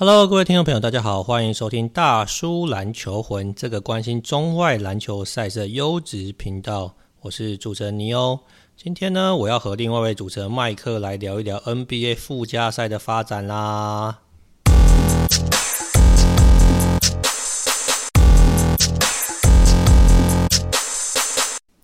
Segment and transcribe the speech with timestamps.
[0.00, 6.94] Hello，各位听众朋友，大家好，欢迎收听大叔篮球魂这个关心中外篮球赛事的优质频道。
[7.22, 8.38] 我是主持人尼欧。
[8.76, 14.20] 今天呢，我要和另外一位主持人麦克来聊一聊 NBA 附加赛的发展啦。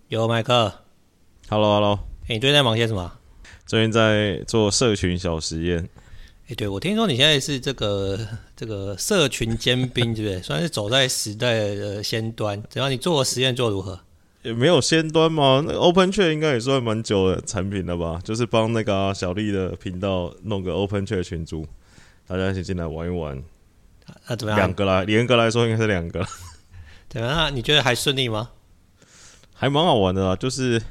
[0.06, 0.72] 有麦克
[1.48, 3.10] ，Hello，Hello，欸，你最近在忙些什么？
[3.66, 5.88] 最近在做社群小实验。
[6.46, 8.18] 哎、欸，对，我听说你现在是这个
[8.54, 10.42] 这个社群尖兵，对不对？
[10.42, 12.62] 算是走在时代的先端。
[12.68, 12.90] 怎样？
[12.90, 13.98] 你做的实验做如何？
[14.42, 15.64] 也没有先端吗？
[15.66, 18.20] 那 OpenChat 应该也算蛮久的产品了吧？
[18.22, 21.66] 就是帮那个、啊、小丽的频道弄个 OpenChat 群组，
[22.26, 23.42] 大家一起进来玩一玩。
[24.26, 24.58] 啊，怎么样？
[24.58, 26.22] 两个啦，严格来说应该是两个。
[27.08, 28.50] 对啊，那你觉得还顺利吗？
[29.54, 30.82] 还蛮好玩的啦，就是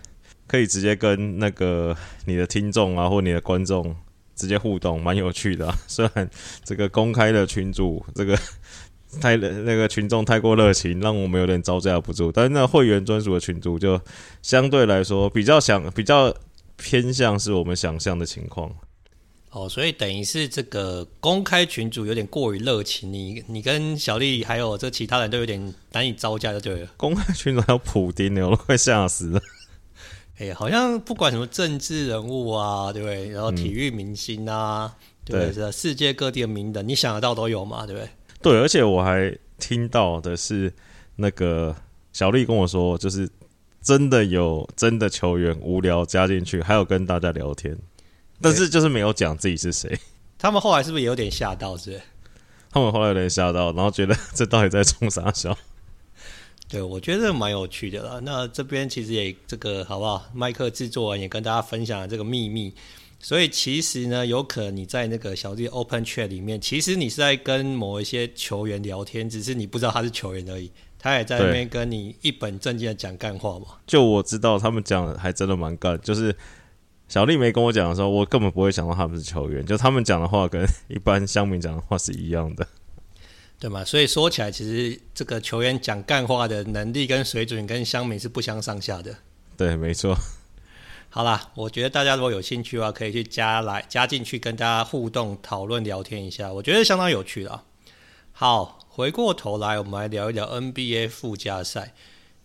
[0.47, 3.95] 可以直接跟那个你的听众啊，或你的观众。
[4.36, 6.30] 直接互动蛮有趣的、啊， 虽然
[6.64, 8.38] 这个公开的群主这个
[9.22, 12.31] 太那个群众太过热情，让我们有点招架不住。
[12.31, 14.02] 但是那会员专属的群主就
[14.42, 16.36] 相对来说比较想比较
[16.78, 18.73] 偏向是我们想象的情况。
[19.52, 26.88] 哦，所以等于是这个公开群主有点过于热情，你你跟小丽还有这其他人都有点难以招架，就对了。
[26.97, 29.40] 公开群主还有普丁呢，我都快吓死了。
[30.38, 33.30] 哎、欸，好像不管什么政治人物啊，对不对？
[33.30, 35.72] 然后体育明星啊，嗯、对不对？
[35.72, 38.09] 世界各地的名人，你想得到都有嘛，对不对？
[38.42, 40.73] 对，而且我还听到的是，
[41.17, 41.75] 那个
[42.12, 43.30] 小丽跟我说，就是
[43.81, 47.78] 真的有真的球员无聊加进去，还有跟大家聊天，
[48.42, 49.97] 但是就是没有讲自己是谁。
[50.38, 51.78] 他们后来是不是也有点吓到？
[51.78, 52.02] 是不是？
[52.72, 55.56] 他们后来有点吓到，然后觉得这到底在冲啥小？
[56.73, 58.19] 对，我觉得蛮有趣的啦。
[58.23, 60.25] 那这边其实也这个好不好？
[60.33, 62.73] 麦克制作人也跟大家分享了这个秘密。
[63.19, 70.71] 所以其实呢，有可能你在那个小弟 Open Chat 里面，其实你是在跟某一些球员聊天，只是你不知道他是球员而已。
[70.97, 73.67] 他也在那边跟你一本正经的讲干话嘛。
[73.85, 76.01] 就我知道，他们讲的还真的蛮干。
[76.01, 76.35] 就是
[77.07, 79.63] 小丽没跟我讲的时候，我根本不会想到他们是球员。
[79.63, 82.67] 就他们讲的话，跟一般乡民讲的话是一样的。
[83.59, 83.86] 对嘛？
[83.86, 89.16] 所以说起来，其实这个球员讲干话的能力跟水准跟乡民是不相上下的。
[89.56, 90.18] 对，没错。
[91.09, 97.63] 好啦，我觉得大家如果有兴趣的话，可以去加来加进去跟大家互动讨论聊天一下，我觉得相当有趣的。
[98.31, 101.94] 好，回过头来，我们来聊一聊 NBA 附加赛。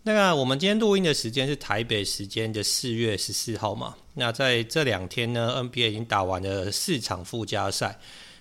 [0.02, 3.96] 那个，我们今天录音的时间是台北时间的四月十四号嘛？
[4.14, 7.98] 那在这两天呢，NBA 已经打完了四场附加赛。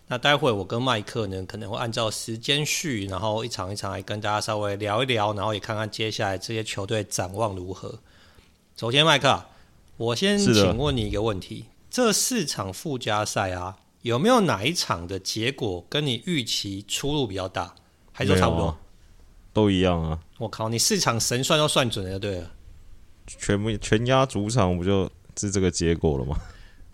[0.09, 7.99] 那待会我跟麦克呢，可能会按照时间序，然后一场一场来跟大家稍微聊一聊，然后也看看接下来这些球队展望如何。
[8.77, 9.43] 首先，麦克，
[9.97, 17.75] 我先请问你一个问题：这四场附加赛啊，有没有哪一场的结果跟你预期出入比较大，
[18.13, 18.77] 还是差不多？
[19.51, 20.19] 都一样啊！
[20.37, 22.51] 我靠，你四场神算都算准了就对了，
[23.25, 26.39] 全部全压主场不就是这个结果了吗？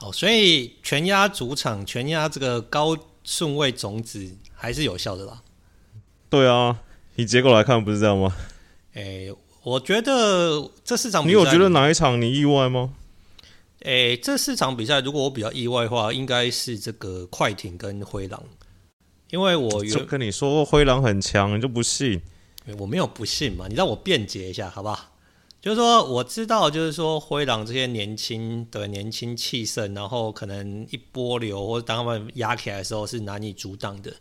[0.03, 5.41] 哦，所以全压主场，全压这个高顺位种子还是有效的啦。
[6.29, 6.77] 对啊，
[7.15, 8.35] 以结果来看不是这样吗？
[8.95, 12.93] 诶、欸，我觉得这四场比赛，你有觉得哪一场你意外吗？
[13.83, 18.43] 诶、欸，这四场比赛如果我比较意外的话，应该是这个快艇跟灰狼，
[19.31, 22.21] 因为我就跟你说过灰狼很强，你就不信？
[22.77, 25.12] 我没有不信嘛，你让我辩解一下好不好？
[25.63, 34.13] 就是说，我知道，就是说，灰狼这些年轻的年轻气盛，然后可能一波流，或者当他们压起来的时候是难以阻挡的。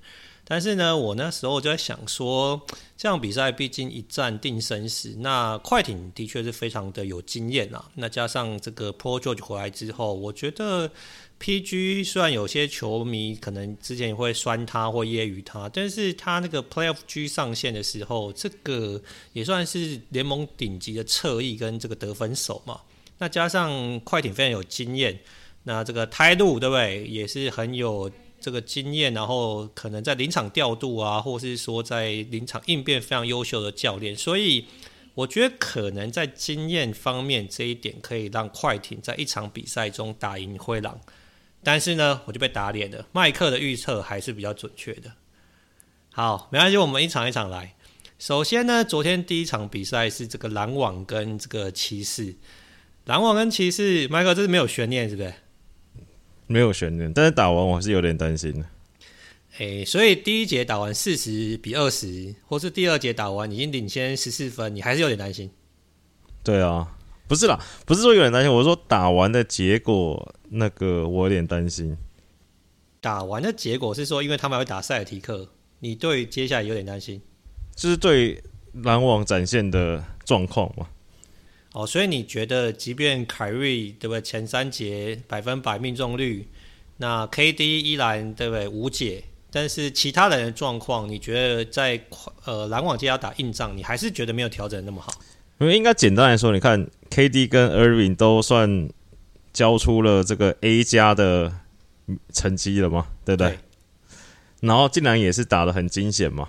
[0.45, 2.61] 但是呢，我那时候就在想说，
[2.97, 5.17] 这场比赛毕竟一战定生死。
[5.19, 7.91] 那快艇的确是非常的有经验啊。
[7.97, 10.89] 那加上这个 Pro George 回来之后，我觉得。
[11.43, 22.81] PG 虽然有些球迷可能之前也会酸他或揶揄他，但是他那个 Playoff G 上线的时候，这个也算是联盟顶级的侧翼跟这个得分手嘛。
[23.19, 25.19] 那加上快艇非常有经验，
[25.65, 27.05] 那这个态度对不对？
[27.09, 28.09] 也是很有
[28.41, 34.65] 这个经验，然后可能在临场调度啊，或是说在临场应变非常优秀的教练，所以
[35.15, 41.01] 我觉得可能在经验方面这一点可以让快艇在一场比赛中打赢灰狼。
[41.63, 43.07] 但是呢，我就被打脸了。
[43.13, 45.13] 麦克的预测还是比较准确的。
[46.13, 47.75] 好，没关系，我们一场一场来。
[48.19, 52.35] 首先呢，昨天第一场比赛是这个篮网跟这个骑士。
[53.07, 55.35] 篮网跟骑士，麦克这是没有悬念，是不是？
[56.47, 58.67] 没有悬念，但是打完我是有点担心的。
[59.59, 65.51] 诶，所以第一节打完四十比二十，或是第二节打完已经领先十四分，你还是有点担心？
[66.43, 66.97] 对啊。
[67.33, 71.97] 不是啦，不是说有点担心，我是说打完的结果，那个我有点担心。
[73.01, 75.49] 打完的结果是说，因为他们会打塞尔提克，
[75.79, 77.23] 你对接下来有点担心，
[77.75, 78.45] 就是对
[78.83, 80.89] 篮网展现的状况嘛。
[81.73, 86.47] 哦，所以你觉得，即便凯瑞对不对，前三节百分百命中率，
[86.99, 91.99] 那 KD 依然对不对无解，但是其他人的状况，你觉得在
[92.45, 95.11] 呃篮网接要打硬仗，你还是觉得没有调整那么好？
[95.59, 98.89] 因为应该简单来说，你看 KD 跟 Irving 都算
[99.53, 101.53] 交出了这个 A 加的
[102.33, 103.51] 成绩了嘛，对不对？
[103.51, 103.59] 对，
[104.61, 106.49] 然后竟然也是打的很惊险嘛。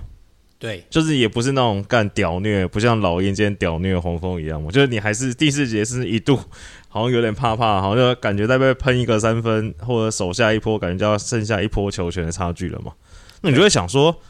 [0.57, 4.71] 对，就是也不是那种干屌虐，不像老鹰今天屌虐黄蜂一样嘛。
[4.71, 6.39] 就是你还是第四节是一度
[6.87, 12.93] 好像有点怕怕，好像感觉在被喷一个三分，或者手下一波，感觉就要剩下一波球权的差距了嘛。
[13.41, 14.21] 那你就会想说，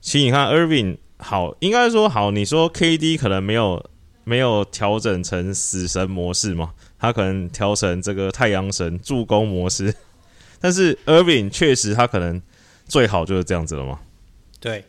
[0.00, 3.84] 其实你看 Irving 好，应该说好，你说 KD 可能没有
[4.24, 9.94] 没有调整成死神模式嘛，他可能调成这个太阳神助攻模式，
[10.60, 12.40] 但是 Irving 确实他可能
[12.86, 14.00] 最好就是这样子了嘛。
[14.58, 14.84] 对。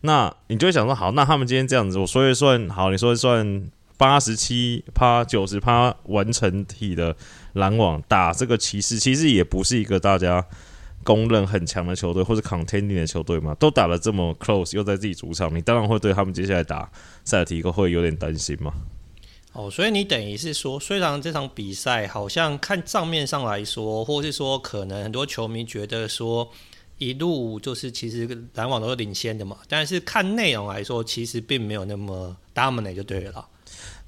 [0.00, 7.16] 那你就会想说，好，那他们今天这样子，我说一算好，你说一算八十七趴、九十趴完成体的
[7.54, 10.46] 篮网打这个骑士，其实也不是一个大家
[11.02, 16.88] 公认很强的球队或者 contending 的球队嘛，都打得这么 close，又在自己主场，你当然会对他们接下来打
[17.28, 18.72] 塞尔提克会有点担心嘛。
[19.52, 26.50] 哦，所以你等于是说，虽然这场比赛好像看账面上来说，或是说可能很多球迷觉得说。
[27.00, 33.46] 一路就是其实篮网都是领先的嘛，但是看内容来说，其实并没有那么 dominate 就对了。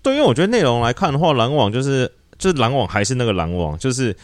[0.02, 4.16] 对，因为我觉得内容来看的话，篮网就是就是篮网还是那个篮网，就是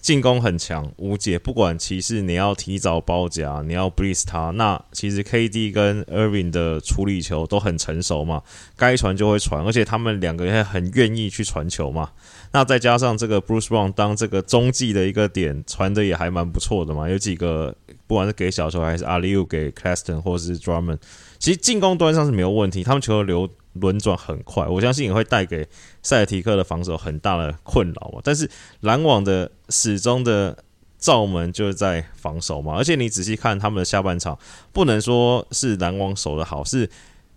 [0.00, 1.38] 进攻很强无解。
[1.38, 8.42] 不管骑士你要提早包夹，你要 blitz 他，那其实 KD 跟 Irving 的处理球都很成熟嘛，
[8.76, 12.10] 该传就会传，而且他们两个也很愿意去传球嘛。
[12.52, 17.74] 那再加上这个 Bruce Brown 当这个中继的一个点，传的也还蛮不错的嘛，有几个。
[18.06, 20.96] 不管是给小球还是阿里乌给 Claston 或者是 Drummond，
[21.38, 25.66] 其实进攻端上是没有问题，他们球流轮转很快，我相信也会带给
[26.02, 28.20] 塞尔提克的防守很大的困扰嘛。
[28.22, 28.50] 但是
[28.80, 30.56] 篮网的始终的
[30.98, 34.38] 罩门就是在防守嘛，而且你仔细看他们的下半场，
[34.72, 36.88] 不能说是篮网守得好，是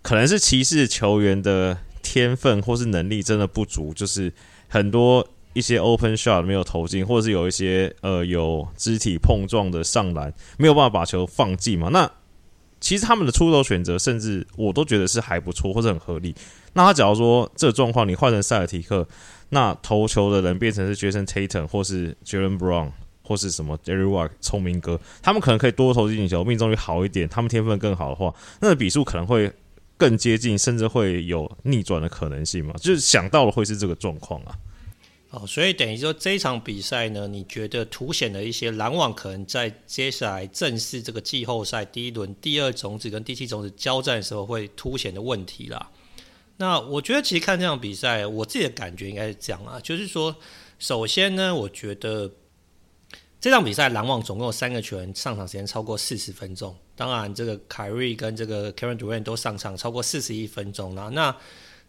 [0.02, 4.32] 可能是骑士球员的天分或是能力真的不足，就是
[4.68, 5.26] 很多。
[5.54, 11.90] 一些 open shot 没有投进，或者是有一些呃有肢体碰撞的上篮，没有办法把球放进嘛？
[11.90, 12.10] 那
[12.82, 16.34] 其实他们的出手选择，甚至我都觉得是还不错，或者很合理。
[16.72, 19.06] 那他假如说这状况你换成塞尔提克，
[19.50, 22.90] 那投球的人变成是 Jason Tatum 或是 Jaylen Brown
[23.22, 29.52] 或是什么 Derrick 聪明哥，他们可能可以多投进球，命中率好一点，他们天分更好的话，那个比数可能会
[29.96, 32.74] 更接近，甚至会有逆转的可能性嘛？
[32.78, 34.56] 就是想到了会是这个状况啊。
[35.32, 45.90] 哦，所以等于说这场比赛呢，你觉得凸显了一些篮网可能在接下来正式这个季后赛第一轮第二种子跟第七种子交战的时候会凸显的问题啦。
[46.58, 50.36] 那我觉得其实看这场比赛，我自己的感觉应该是这样啊，就是说，
[50.78, 52.30] 首先呢，我觉得
[53.40, 61.08] 这场比赛篮网总共有三个球员上场时间超过四十分钟，当然这个凯瑞跟这个 Kevin Durant 都上场超过四十一分钟啦。
[61.08, 61.34] 那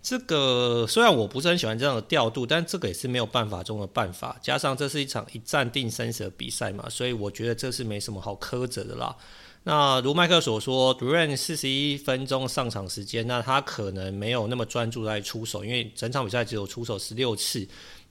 [0.04, 4.38] 这个虽然我不是很喜欢这样的调度，但这个也是没有办法中的办法。
[4.42, 9.16] 加上这是一场一战定生死的比赛嘛，所以我觉得这是没什么好苛责的啦。
[9.64, 17.66] 那如麦克所说 d u r a n 四十一分钟上场时间，那他可能没有那么专注在出手，因为整场比赛只有出手十六次，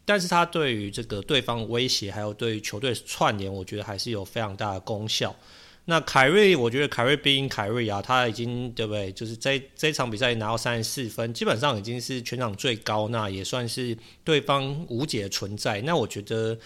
[0.07, 5.37] 但是他对于这个对方威胁，还有对于球队串联，我觉得还是有非常大的功效。
[5.87, 9.11] 那凯瑞，我觉得凯瑞毕凯瑞啊，他已经对不对？
[9.11, 15.81] 就是在这场比赛拿到三十四分，基本上已经是全场最高，那也算是对方无解的存在。
[15.81, 16.57] 那我觉得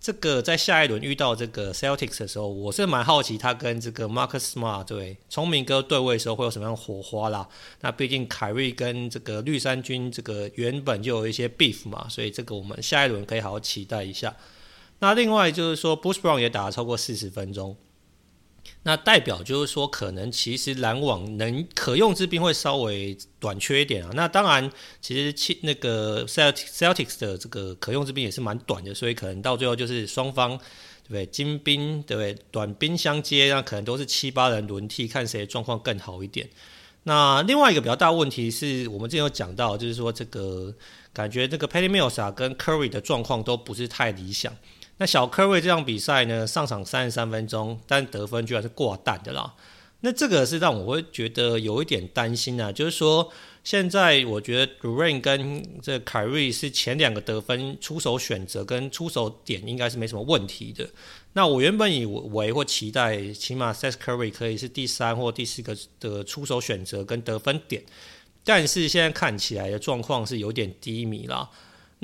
[0.00, 7.46] 这个在下一轮遇到这个 Celtics 的时候，我是蛮好奇他跟这个 Marcus Smart 对聪明哥对位的时候会有什么样火花啦。
[7.82, 14.34] 那毕竟凯瑞跟这个绿衫军这个原本就有一些 beef 嘛，所以这个我们下一轮可以好好期待一下。
[15.00, 17.76] 那另外就是说，Bush Brown 也打了超过四十分钟。
[18.84, 24.10] 那代表就是说，可能其实篮网能可用之兵会稍微短缺一点啊。
[24.14, 24.68] 那当然，
[25.00, 31.24] 其实其那个 Celtics 的这个可用之兵也是蛮短的，所以可能到最后就是双方对不对？
[31.26, 32.36] 精兵对不对？
[32.50, 36.50] 短兵相接，那可能都是七八人轮替，看谁状况更好一点。
[37.04, 40.74] 那另外一个比较大问题是我们之前有讲到，就是说这个
[41.12, 44.52] 感觉这个 Patty Mills 啊跟 Curry 的状况都不是太理想。
[45.02, 49.52] 那小科瑞这场比赛呢，上场三十三分钟，但得分居然是挂蛋的啦。
[50.02, 53.28] 那这个是让我会觉得有一点担心啊，就是说
[53.64, 60.88] 现在我觉得 Durant 跟这凯瑞是前两个得分出手选择跟出手点应该是没什么问题的。
[61.32, 67.82] 那我原本以为或期待，起码 Seth Curry 可以是第三或第四个的出手选择跟得分点，
[68.44, 71.50] 但是现在看起来的状况是有点低迷啦。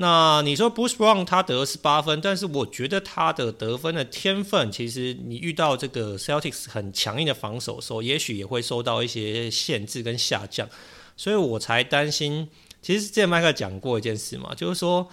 [0.01, 10.69] 那你说 Bruce Brown 他得十八分，但是我觉得他的得分的天分，其实你遇到这个 Celtics 很强硬的防守时候，也许也会受到一些限制跟下降，
[11.17, 12.47] 所以我才担心。
[12.81, 15.07] 其实之前麦克讲过一件事嘛，就是说，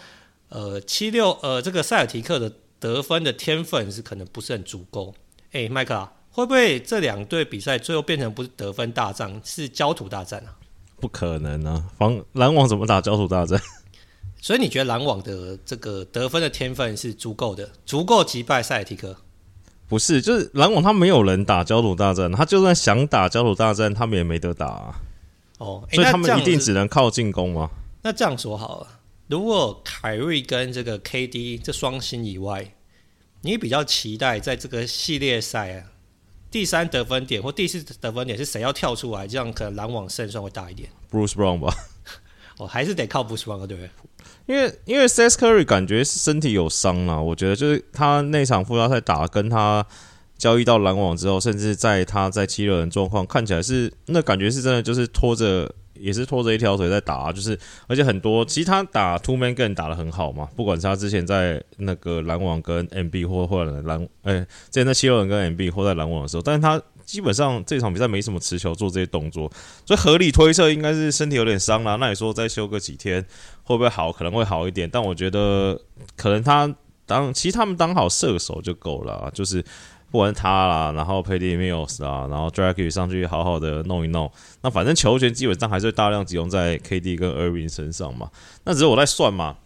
[0.50, 2.52] 呃，七六呃这个塞尔提克的。
[2.78, 5.12] 得分的天分是可能不是很足够。
[5.46, 10.54] 哎、欸，麦克啊，会不会这两队比赛最后变成不是得分大战，是焦土大战啊？
[11.00, 11.82] 不可能啊！
[11.96, 13.58] 防篮网怎么打焦土大战？
[14.46, 19.16] 所以你觉得篮网的这个得分的天分是足够的，足够击败塞尔提克？
[19.88, 25.00] 不是，就是篮网他没有人打焦土大战，他就算想打焦土大战，他们也没得打啊。
[25.58, 27.68] 哦，欸、所以他们一定只能靠进攻吗？
[28.02, 29.00] 那这样说好了。
[29.26, 32.72] 如果凯瑞跟这个 KD 这双星以外，
[33.40, 35.90] 你比较期待在这个系列赛啊，
[36.52, 39.26] 第三得分点或第四得分点是谁要跳出来？
[39.26, 40.88] 这样可能篮网胜算会大一点。
[41.10, 41.74] Bruce Brown 吧，
[42.58, 43.90] 哦，还是得靠 Bruce Brown 对不对？
[44.46, 49.84] 因为因为 Seth Curry 感觉是身体有伤啊，我觉得就是他那场附加赛打跟他
[50.38, 55.70] 交易到篮网之后，甚至在他在七六人状况看起来是那感觉是真的就是拖着。
[55.98, 64.40] 也是拖着一条腿在打啊，就是而且很多，其实他打 two man game 打得很好嘛，不管是他之前在那个篮网跟 MB 或或者篮，哎、
[64.70, 69.50] 之前在七六人跟 MB 或在篮网的时候，但是他基本上这场比赛没什么持球做这些动作，
[69.86, 71.96] 所以合理推测应该是身体有点伤啦。
[71.96, 73.24] 那你说再休个几天
[73.62, 74.12] 会不会好？
[74.12, 75.80] 可能会好一点，但我觉得
[76.16, 76.74] 可能他
[77.06, 79.64] 当其实他们当好射手就够了，就是。
[80.08, 84.30] 不管他啦，然后 Patty Mills 啦，然后 Dragic 上去好好的弄一弄，
[84.62, 88.30] 那反正球权基本上还是大量集中在 KD 跟 Irving 身上嘛。
[88.64, 89.56] 那只是我在算嘛，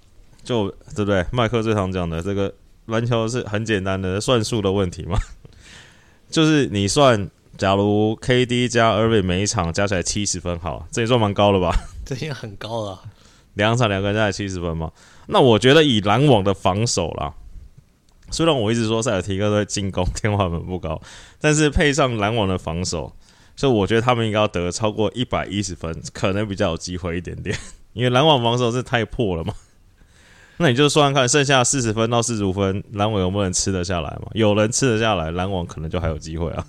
[0.42, 1.24] 就对不对？
[1.30, 2.52] 麦克最常讲的这个
[2.86, 5.18] 篮球是很简单的算术的问题嘛，
[6.30, 11.74] 就是你算，假如 KD 加 Irving 每一场加起来七十分，好，这也算蛮高了吧？
[12.06, 13.00] 这已经很高了，
[13.54, 14.92] 两场两个人加起来七十分嘛。
[15.26, 17.34] 那我觉得以篮网的防守啦。
[18.30, 21.00] 虽然我一直说塞尔提克在进攻天花板不高，
[21.40, 23.12] 但是配上篮网的防守，
[23.56, 27.56] 所以我觉得他们应该要得超过一百一十分，可能比较有机会一点点。
[27.92, 29.52] 因为篮网防守是太破了嘛。
[30.62, 34.28] 那你就算算看，剩下四十分到四十五分，篮网有没有人吃得下来嘛？
[34.34, 36.66] 有人吃得下来，篮网可能就还有机会啊。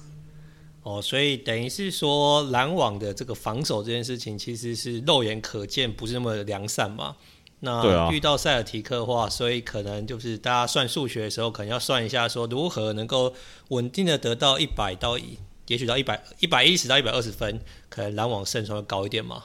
[0.83, 7.17] 哦，所以等于是说篮网的这个防守这件事情，其实是肉眼可见不是那么良善嘛。
[7.59, 13.33] 那遇到塞尔提克的话，所以可能就是大家算数学的时候，可能要算一下，说如何能够
[13.71, 19.43] 稳定的得到一百到一，也许到一百一百一十到一百二十分，可能篮网胜算会高一点嘛。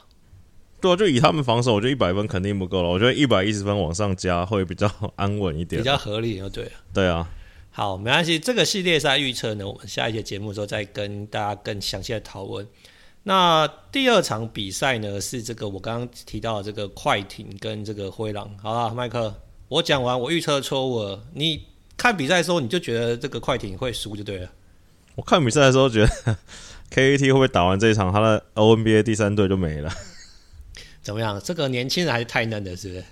[0.86, 2.88] 对啊，就以他们防守，我觉得一百分肯定不够了。
[2.88, 6.70] 我觉得一百一十分往上加会比较 安稳一点，比较合理就对了。
[6.92, 7.28] 对啊，
[7.70, 8.38] 好，没关系。
[8.38, 12.66] 这个系列赛预测呢，我们下一节节目之后再跟大家更详细的讨论。
[13.24, 18.48] 那第二场比赛呢，是这个我刚刚提到的这个快艇跟这个灰狼。
[18.62, 19.34] 好了，麦克，
[19.68, 21.20] 我讲完，我预测错误了。
[21.34, 21.60] 你
[21.96, 24.48] 看比赛的时候，你就觉得这个快艇会输就对了。
[25.16, 26.36] 我看比赛的时候觉得
[26.92, 29.90] KAT 会不会打完这一场，他的 ONBA 第三队就没了？
[31.06, 31.40] 怎么样？
[31.40, 33.04] 这个年轻人还是太嫩了，是不是？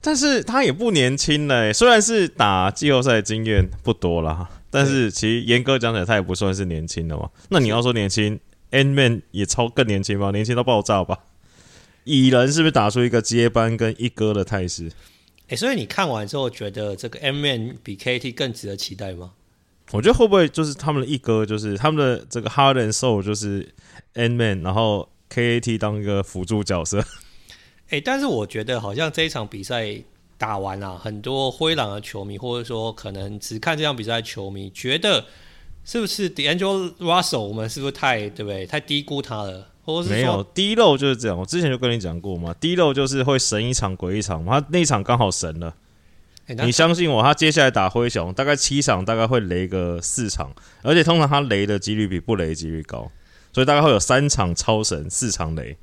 [0.00, 7.28] 但是他也不年轻了，虽然是打季后赛经验不多了，但是其实严格讲起来，他也不算是年轻的嘛。
[7.48, 8.38] 那你要说年轻
[8.70, 11.18] ？Ant-Man 也超更年轻吧，年轻到爆炸吧？
[12.04, 14.86] 蚁人是不是打出一个接班跟一哥的态势？
[15.48, 19.32] 哎、欸，所以你看完之后觉得这个 Ant-Man 比 KT 更值得期待吗？
[19.90, 23.68] 我觉得会不会就是他们的一哥，就是他们的这个 Heart and Soul 就是
[24.14, 27.00] Ant-Man，然后 KT 当一个辅助角色。
[27.00, 29.96] 哎、欸，但是我觉得好像这一场比赛
[30.38, 35.24] 打完啊，很多灰狼的球迷，或者说可能只看这场比赛的球迷，觉得。
[35.86, 37.40] 是不是 D'Angelo Russell？
[37.40, 38.64] 我们是不是太对不对？
[38.64, 39.68] 太低估他了？
[39.84, 41.38] 或者是没有低漏就是这样。
[41.38, 44.42] 我之前就跟你讲过嘛，低漏就是会神一场鬼一场。
[44.46, 45.74] 他那一场刚好神了。
[46.46, 53.12] 欸、你相信我，他接下来打灰熊，大概七场大概会雷个四场，而且通常他雷的几率比不雷的几率高，
[53.54, 55.78] 所以大概会有三场超神，四场雷。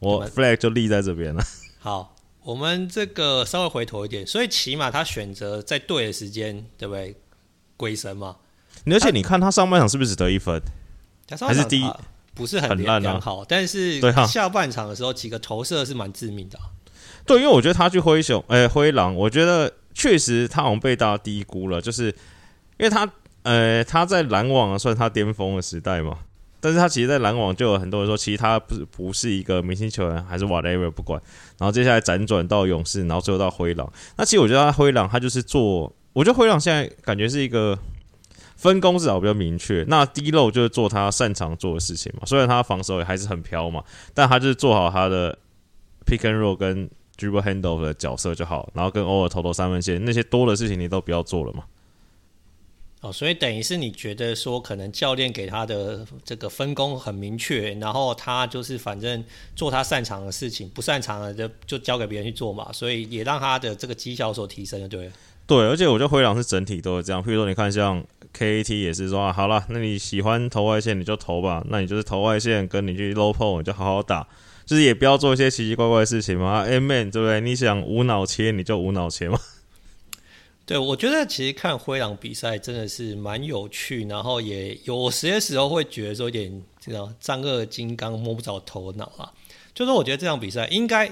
[0.00, 1.44] 我 flag 就立在这边了。
[1.78, 7.14] 好，我们这个稍微回头一点，所以起码他选择在对的时间，对不对？
[7.76, 8.36] 鬼神嘛。
[8.86, 10.60] 而且你看他上半场是不是只得一分？
[11.38, 11.88] 还是第一
[12.34, 16.58] 不是很良好，但是下半场的时候几个投射是蛮致命的。
[17.26, 22.14] 对，因为我觉得他去灰熊，哎，灰狼，我觉得确实他好像被大家低估了，就是因
[22.78, 23.08] 为他，
[23.42, 26.18] 呃，他在篮网算他巅峰的时代嘛，
[26.60, 31.20] 但是他其实，在篮网就有很多人说，其实他不是不是一个明星球员，还是 whatever 不管，
[31.58, 33.90] 然后接下来辗转到勇士，然后最后到灰狼。
[34.16, 35.92] 那其实我觉得他灰狼他就是做。
[36.12, 37.78] 我觉得灰狼现在感觉是一个
[38.56, 39.84] 分工至少比较明确。
[39.86, 45.38] 那低漏就是做他擅长做的事情嘛，虽然他防守也还是很飘嘛，但他就是做好他的
[46.04, 51.62] pick and roll 跟 dribble handle 的角色就好，然后跟偶尔投投三分线那些多的事情你都不要做了嘛。
[53.00, 59.24] 哦，所以等于是你觉得说，可能教练给他的这个分工很明确，然后他就是反正
[59.56, 65.10] 做他擅长的事情，不擅长的就就交给别人去做嘛，所以也让他的这个绩效所提升了，对。
[65.46, 68.04] 对，而且我觉得灰狼是整体都是这样，譬如说你看像
[68.36, 74.28] KAT 也是说啊，好了，那你喜欢投外线你就投吧，那你就是投外线，跟你去 low post 你就好好打，
[74.64, 76.64] 就是也不要做一些奇奇怪怪的事情嘛。
[76.64, 77.40] M-Man 对不对？
[77.40, 79.40] 你想无脑切你就无脑切嘛。
[80.70, 89.32] 对，我觉得其实看灰狼比赛真的是蛮有趣，然后也有些时候会觉得说有点这种丈二金刚摸不着头脑啊。
[89.74, 91.10] 就说我觉得这场比赛应该，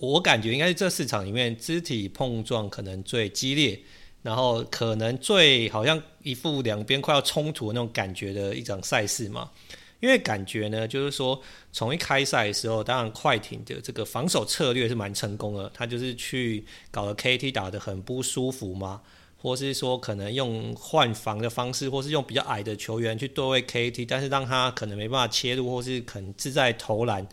[0.00, 3.80] 我感觉应该是这四场里面肢体碰撞可能最激烈，
[4.20, 9.50] 然后可能最好像一副两边快要冲突那种感觉的一场赛事嘛。
[10.00, 11.40] 因为感觉呢，就是说
[11.72, 19.02] 从一开赛的时候，当然快艇的这个防守策略是蛮成功的，他就是去搞了 KT 打得很不舒服嘛，
[19.36, 27.28] 或是说可能用换防的方式，或是用比较矮的球员去对位 KT，但是让他可能没办法切入，或是可能自在投篮。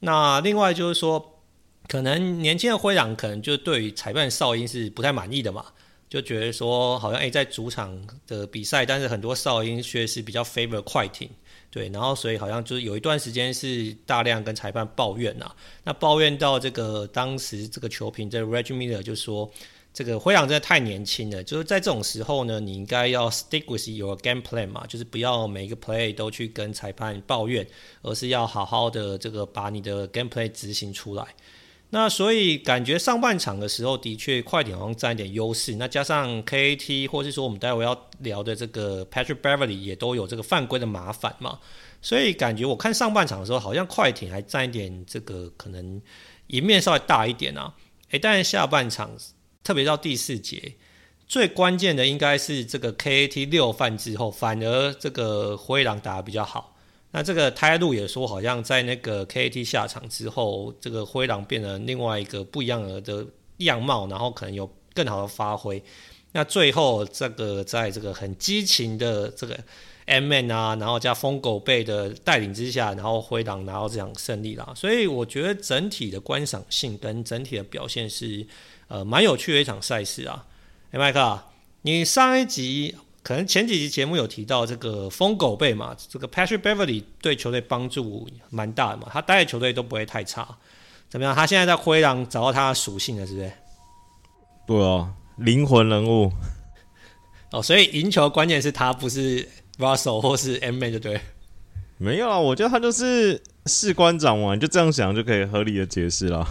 [0.00, 1.38] 那另外就是说，
[1.86, 5.66] 可能年轻的灰狼可能就对于裁判哨音是不太满意的嘛，
[6.08, 11.28] 就觉得说好像诶在主场的比赛，但是很多哨音却是比较 favor 快艇。
[11.70, 19.48] 对，然后所以好像就是有一段时间是大量跟裁判抱怨呐、啊，那抱怨到这个当时这个球评这个 Reg Miller 就说，
[19.94, 27.64] 这个灰狼真的太年轻了，就是在这种时候呢，你应该要 stick with your game plan 嘛，就是不要每个 play 都去跟裁判抱怨，
[28.02, 31.24] 而是要好好的这个把你的 game play 执行出来。
[31.92, 35.74] 那所以感觉上半场的时候，的确快艇好像占一点优势。
[35.74, 41.58] 那加上 KAT，或是说我们待会要聊的这个 Patrick Beverly 也都有这个犯规的麻烦嘛。
[42.00, 46.00] 所以感觉我看上半场的时候，好像快艇还占一点这个可能
[46.46, 47.74] 赢面稍微大一点啊。
[48.10, 49.10] 诶，但是下半场，
[49.64, 50.76] 特别到第四节，
[51.26, 56.69] 最关键的应该是这个 KAT 六犯之后，反而这个灰狼打得比较好。
[57.12, 63.26] 那这个泰路也说，好像在那个 KAT 下场之后，这个灰狼变成另外一个不一样的的
[63.58, 65.82] 样貌，然后可能有更好的发挥。
[66.30, 69.58] 那最后这个在这个很激情的这个
[70.06, 74.72] MN 啊，然后加疯狗贝的带领之下，然后灰狼拿到这场胜利啦。
[74.76, 78.46] 所以我觉得整体的观赏性跟整体的表现是
[78.86, 80.46] 呃蛮有趣的一场赛事啊。
[80.92, 81.42] 哎，麦克，
[81.82, 82.94] 你上一集。
[83.22, 90.48] 可能前几集节目有提到这个疯狗贝嘛，这个 Patrick Beverly 对球队帮助蛮大的嘛，他带的球队都不会太差。
[91.10, 91.34] 怎么样？
[91.34, 93.52] 他现在在灰狼找到他的属性了，是不是？
[94.66, 96.32] 对啊，灵魂人物。
[97.52, 101.20] 哦，所以赢球关键是他，不是 Russell 或是 M-Man 就对。
[101.98, 106.46] 没有啊，我觉得他就是士官长嘛，你就这样想就可以合理的解释了。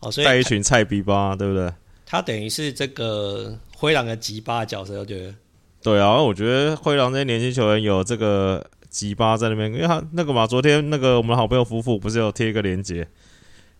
[0.00, 1.72] 哦，所以带一群菜逼吧，对不对？
[2.04, 5.18] 他等于是这个灰狼的吉巴的角色，对。
[5.18, 5.34] 对
[5.82, 13.08] 对啊，我觉得灰狼这些年轻球员有这个吉巴在那边，因为他那个嘛，昨天那个我们好朋友夫妇不是有贴一个链接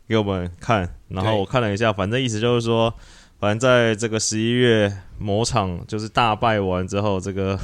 [0.08, 2.92] 给我们看，然后我看了一下，反正意思就是说，
[3.38, 7.56] 反正在这个十一月某场就是大败完之后，这个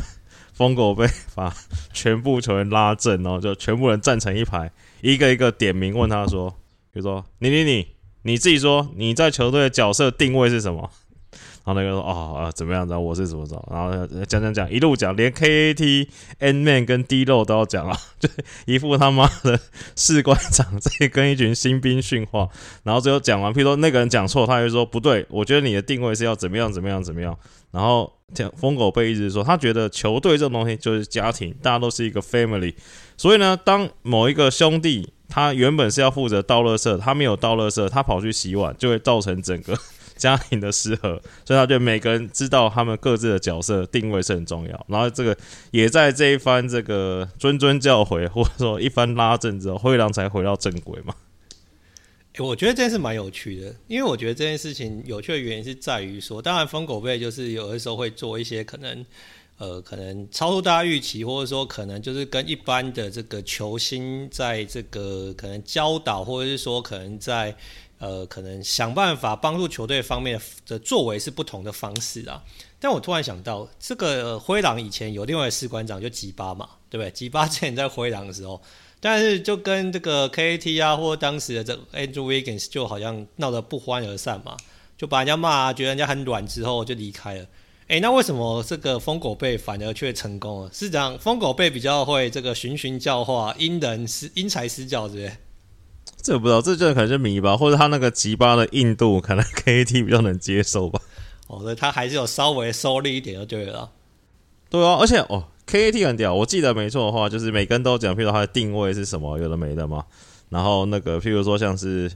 [0.52, 1.52] 疯狗被 把
[1.92, 4.70] 全部球员拉正，然后就全部人站成一排，
[5.00, 6.48] 一个一个点名问他说，
[6.92, 7.88] 比如说你你你
[8.22, 10.88] 你自己说你在球队的角色定位是什么？
[11.68, 12.88] 然后那个说哦啊怎么样？
[12.88, 13.62] 然后我是怎么着？
[13.70, 18.26] 然后讲讲讲，一路讲，连 KAT、N Man 跟 D-Lo 都要讲啊， 就
[18.64, 19.60] 一副他妈的
[19.94, 22.48] 士官长在跟一群新兵训话。
[22.84, 27.36] 然后最后讲完，譬如说那个人讲错，他就说不对，我觉得你的定位是要怎么样怎么样怎么样。
[27.70, 32.72] 然后讲疯狗被一直说，他觉得球队这种东西就是家庭，大家都是一个 family。
[33.18, 39.76] 所以呢，当某一个兄弟他原本是要负责倒垃圾，他没有倒垃圾，他跑去洗碗，就会造成整个。
[40.18, 41.10] 家庭的失和，
[41.46, 44.86] 所以他觉得每个人知道他们各自的角色定位是很重要。
[44.88, 45.34] 然后这个
[45.70, 51.14] 也在这一番这个谆谆教诲，或者说一番拉正之后，灰狼才回到正轨嘛。
[52.38, 59.04] 我觉得这件事蛮有趣的，因为我觉得这件事情有趣的原因是在于说，当然疯狗贝就是有的时候会做一些可能
[59.56, 67.56] 呃可能超出大家预期，或者说可能就是跟一般的这个球星在这个可能教导，或者是说可能在。
[67.98, 72.42] 呃，可能想办法帮助球队方面的作为是不同的方式啊。
[72.80, 77.10] 但我突然想到，这个灰狼以前有另外一个士官长就吉巴嘛，对不对？
[77.10, 78.60] 吉巴 之前在灰狼的时候，
[79.00, 84.56] 但是就跟这个 KAT 啊，或当时的这 Andrew Wiggins 就好像闹得不欢而散嘛，
[84.96, 87.46] 就把人家骂，觉得人家很软之后就离开了。
[87.88, 90.70] 哎、那为什么这个疯狗辈反而却成功了？
[90.72, 95.36] 是这样，疯狗辈比较会这个循循教化，因人施因材施教，对不对？
[96.28, 101.00] 这我不知道，这就可能是迷吧，或者他那个吉巴的硬度，可能 KAT 比较能接受吧。
[101.46, 103.90] 哦，所以他还是有稍微收力一点就对了。
[104.68, 110.04] 对啊，而且哦，KAT 很屌，我记得没错的话，就是每个人都讲，譬如说他的定位是什么，有的没的嘛。
[110.50, 112.12] 然后那个譬如说像是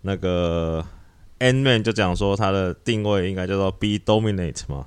[0.00, 0.84] 那个
[1.38, 4.86] Ant-Man 就讲说他的定位应该叫做 Be Dominate 嘛。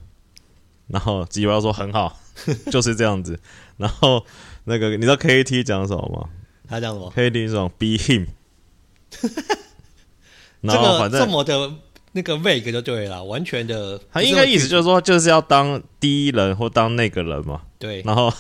[0.87, 2.19] 然后吉巴说很好，
[2.69, 3.39] 就是这样子。
[3.77, 4.25] 然后
[4.65, 6.29] 那个你知道 KAT 讲什么吗？
[6.67, 8.27] 他讲什么？KAT 讲 Be Him。
[10.61, 11.73] 然后反正这么的
[12.13, 13.99] 那个 vague 就对了，完全的。
[14.11, 17.61] 他应该意思就是说，就是要当第一人或当那个人嘛。
[17.77, 18.01] 对。
[18.03, 18.33] 然后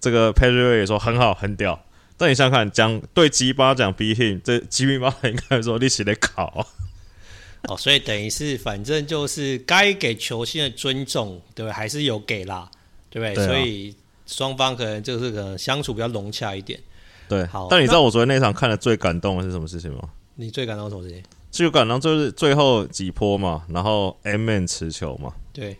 [0.00, 1.80] 这个 Patrick 也说很好，很屌。
[2.16, 6.66] 但你想想看，讲对吉巴讲 be him，这吉米巴应该说你是在考。
[7.68, 11.72] 哦，所以等于是反正就是该给球星的尊重，对不对？
[11.72, 12.70] 还是有给啦，
[13.08, 13.34] 对不对？
[13.34, 13.94] 对啊、所以
[14.26, 16.78] 双方可能就是可能相处比较融洽一点。
[17.30, 17.68] 对，好。
[17.70, 20.00] 但你知道我昨天那场看的最感动的是什么事情吗？
[20.34, 21.22] 你最感动什么事情？
[21.52, 25.32] 最感动就是最后几波嘛，然后 M-Man 持球嘛。
[25.52, 25.76] 对，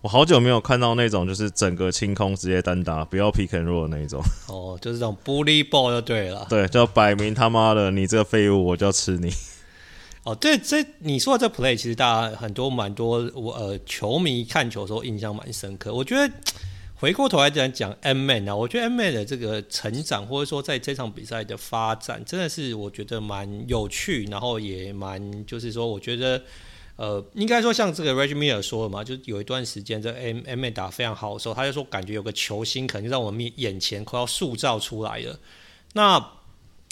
[0.00, 4.20] 我好久没有看到那种就是整个清空直接单打，不要 pick and roll 的那一种。
[4.46, 6.46] 哦，就是这种 bully ball 就对了。
[6.48, 9.32] 对，就摆明他妈的你这个废物，我就要吃你。
[10.22, 16.32] 哦，对，这你说的这 play 其实大家很多蛮多我呃球迷看球的时候印象蛮深刻，我觉得。
[16.98, 26.42] 回过头来讲讲 M-Man 啊，我觉得 M-Man 的这个成长，或者说在这场比赛的发展，真的是我觉得蛮有趣，然后也蛮就是说，我觉得
[26.96, 35.38] 呃，应该说像这个 r e g i m i e r 说的嘛，就有一段时间这 M-Man 打非常好的时候，他就说感觉有个球星可能就在我们眼前快要塑造出来了。
[35.92, 36.18] 那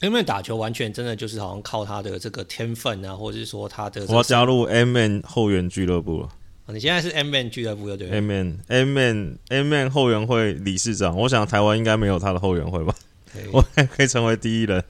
[0.00, 6.28] M-Man 打球完全真的就是好像靠他的这个天分啊，或者是说他的，我要加入 M-Man 后援俱乐部了。
[6.68, 12.94] 你现在是 M-Man 俱乐部的对不对？M-Man M-Man M-Man 后援会理事长，我想台湾应该没有他的后援会吧？
[13.52, 14.82] 我还可以成为第一人。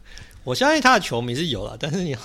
[0.44, 2.18] 我相信他的球迷是有了，但是你要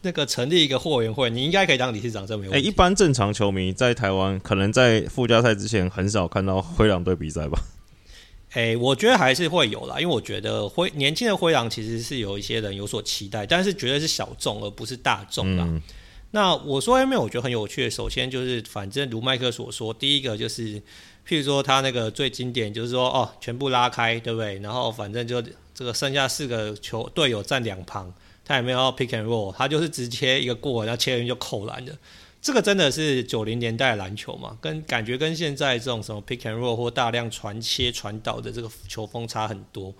[0.00, 2.66] 那个成立一个后援会，你应该可以当理事长，这没有问题。
[2.66, 7.60] 哎，一般正常球迷在台湾，可能在附加赛之前很少看到灰狼队比赛吧？
[8.54, 15.64] 哎，我觉得还是会有啦，因为我觉得灰年轻的灰狼其实是有一些人有所期待，但是绝对是小众而不是大众啦。
[15.68, 15.80] 嗯
[16.30, 17.90] 那我说 M 我觉得很有趣的。
[17.90, 20.78] 首先就是，反正如麦克所说，第一个就是，
[21.26, 24.58] 譬如说他那个最经典就是说，哦，全部拉开，对不对？
[24.58, 25.42] 然后反正就
[25.74, 28.12] 这个剩下四个球队友站两旁，
[28.44, 31.96] 他也没有要 pick and roll，他就是直接一个过，然后切人就扣篮的。
[32.42, 34.56] 这个真的是九零年代篮球嘛？
[34.60, 39.94] 跟感觉跟现在这种什么 pick and roll 或大量传切传导的这个球风差很多。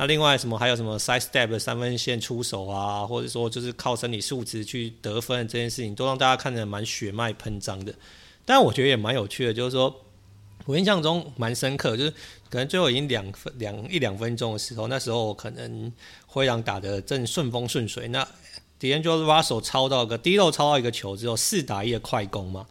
[0.00, 7.92] 那另外什么还有什么 side step 三分线出手啊，或者说就是靠身体素质去得分这件事情，都让大家看着蛮血脉喷张的。
[8.44, 9.92] 但我觉得也蛮有趣的，就是说
[10.66, 12.10] 我印象中蛮深刻，就是
[12.48, 15.92] 可能最后已经两分两一两分钟的时候，那时候可能
[16.28, 18.24] 灰狼打得正顺风顺水，那
[18.78, 22.64] d a n g e l Russell 抄到个低漏抄到一个球之后，四打一的快攻嘛，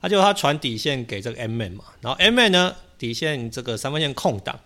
[0.00, 4.58] 他就他传底线给这个 M-Man 嘛，然后 M-Man 呢底线这个三分线空档，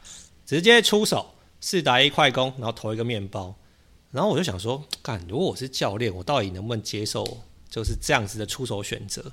[0.47, 1.35] 直接出手。
[1.61, 3.55] 四打一快攻，然后投一个面包，
[4.11, 7.25] 然后我就想说，干，如果我是教练，我到底能不能接受
[7.69, 9.33] 就是这样子的出手选择？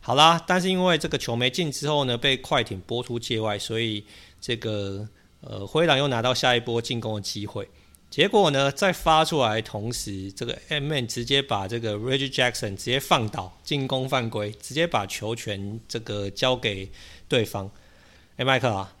[0.00, 4.04] 好啦，但是因为这个球没进之后呢，被快艇拨出界外，所以
[4.40, 5.08] 这个
[5.40, 7.68] 呃灰狼又拿到下一波进攻的机会。
[8.10, 16.90] 结果呢，在发出来同时，这个 M-Man 直接把这个 Reggie Jackson 直接放倒，进攻犯规，直接把球权这个交给
[17.26, 17.70] 对方。
[18.36, 18.94] 哎，麦克啊。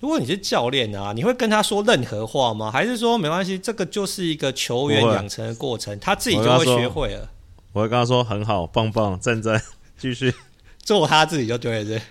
[0.00, 2.70] 如果你是教练啊，你会跟他说任何话吗？
[2.70, 7.30] 还是说没关系，这个就是一个球员养成的过程，他自己就会学会了。
[7.72, 9.60] 我会跟他说很好，棒棒，赞赞，
[9.98, 10.34] 继续
[10.78, 12.02] 做他自己就对了，对。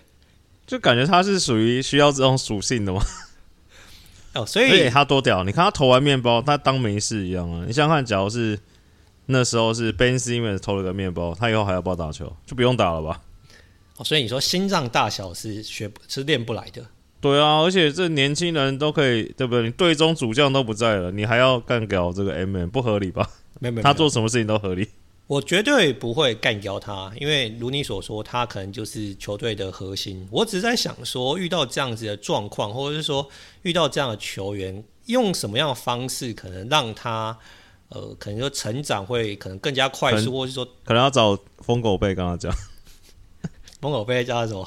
[0.65, 3.00] 就感觉他是属于需要这种属性的吗。
[4.34, 5.43] 哦，所以他多屌！
[5.43, 7.63] 你看他投完面包，他当没事一样啊。
[7.67, 8.60] 你想想看，假如是
[9.28, 12.36] 那时候是 Ben Simmons 投了个面包，他以后还要不要打球？
[12.48, 13.21] 就不用打了吧？
[13.98, 16.84] 哦，所以你说心脏大小是学是练不来的。
[17.26, 19.64] 对啊，而且这年轻人都可以，对不对？
[19.64, 23.28] 你队中主将都不在了，你还要干掉这个 M-Man，不合理吧？
[23.60, 24.88] 没有没有，他做什么事情都合理。
[25.26, 30.28] 我绝对不会干掉他，因为如你所说，他可能就是球队的核心。
[30.30, 33.28] 我只是在想说，遇到这样子的状况，或者是说
[33.64, 37.36] 遇到这样的球员，用什么样的方式可能让他
[37.90, 42.54] 呃，可能说成长会可能更加快速，或者是说可能要找疯狗贝跟他讲，
[43.82, 44.64] 疯狗贝叫他什么？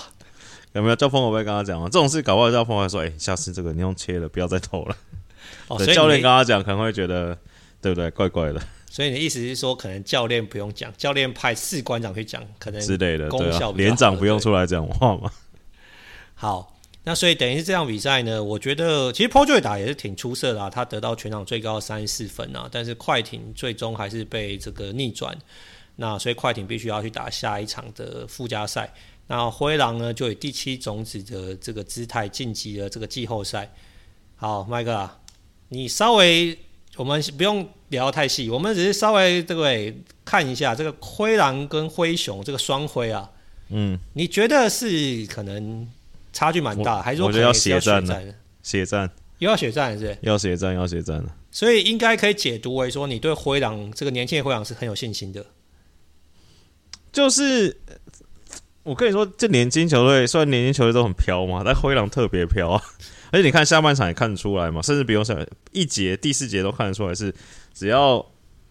[0.79, 1.87] 有没有叫疯狗辈跟他讲啊？
[1.87, 4.97] 这种事搞不好叫朋友说：“哎、欸，下次这个你用切了，不要再投了。
[5.67, 7.37] 哦”对，教练跟他讲可能会觉得
[7.83, 8.09] 对不对？
[8.13, 8.63] 怪怪的。
[8.89, 15.33] 所以你的意思是说，可能教练不用讲，教练派士官长去讲，可能之类的，功效对啊，连长不用出来讲话嘛？
[16.37, 25.37] 好，那所以等于是这场比赛呢，我觉得其实 George 打也是挺出色的啊，他得到全场最高三十四分啊，但是快艇最终还是被这个逆转，
[25.97, 28.95] 那所以快艇必须要去打下一场的附加赛。
[29.31, 33.71] 那灰狼呢，就以第七种子的这个姿态晋级了这个季后赛。
[34.37, 35.21] 好，麦克啊，
[35.69, 36.59] 你稍微
[36.97, 40.03] 我们不用聊太细，我们只是稍微对不对？
[40.25, 43.31] 看一下这个灰狼跟灰熊这个双灰啊，
[43.69, 45.87] 嗯，你觉得是可能
[46.33, 48.35] 差距蛮大，还是说可能是要血战呢？
[48.63, 49.11] 血战
[49.41, 50.19] 又要血战是不是？
[50.23, 51.37] 要血战，要血战了。
[51.51, 55.45] 所以应该可以解读为说，你对灰狼这个年轻的灰狼是很有信心的，
[57.13, 57.77] 就是。
[58.89, 62.83] 我跟你说，这年轻球队虽然年轻球队都很飘嘛，但灰狼特别飘啊！
[63.31, 65.37] 而且你看下半场也看得出来嘛，甚至比如说
[65.73, 67.31] 一节、第四节都看得出来是，
[67.75, 68.25] 只要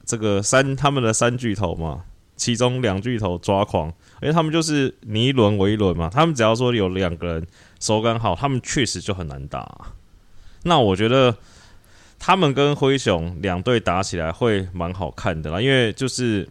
[0.06, 2.01] 这个三他们的三巨头嘛，
[2.36, 3.89] 其中两巨头抓狂，
[4.23, 7.47] 因为他们就是你一轮我一轮嘛，他们只要说有两个人
[7.80, 9.93] 手感好，他们确实就很难打。
[10.63, 11.38] 那我觉得
[12.17, 16.49] 他们跟灰熊两队打起来会蛮好看的啦，因为就是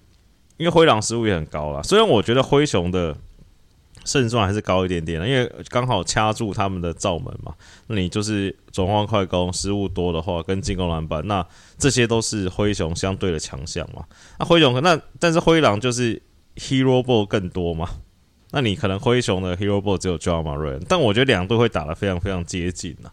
[0.57, 3.17] 因为灰狼失误也很高啦，虽然我觉得灰熊的。
[4.07, 7.55] 胜算还是高一点点的，因为刚好掐住他们的罩门嘛。
[7.89, 14.05] 那你就是转换快攻失误多的话，跟进攻篮板，那这些都是灰熊相对的强项嘛。
[14.39, 16.23] 那灰熊那但是灰狼就是
[16.55, 17.89] hero ball 更多嘛。
[18.53, 23.11] 那你可能灰熊的 hero ball 只有 Ja Morant，但我觉得两队会打得非常非常接近呐。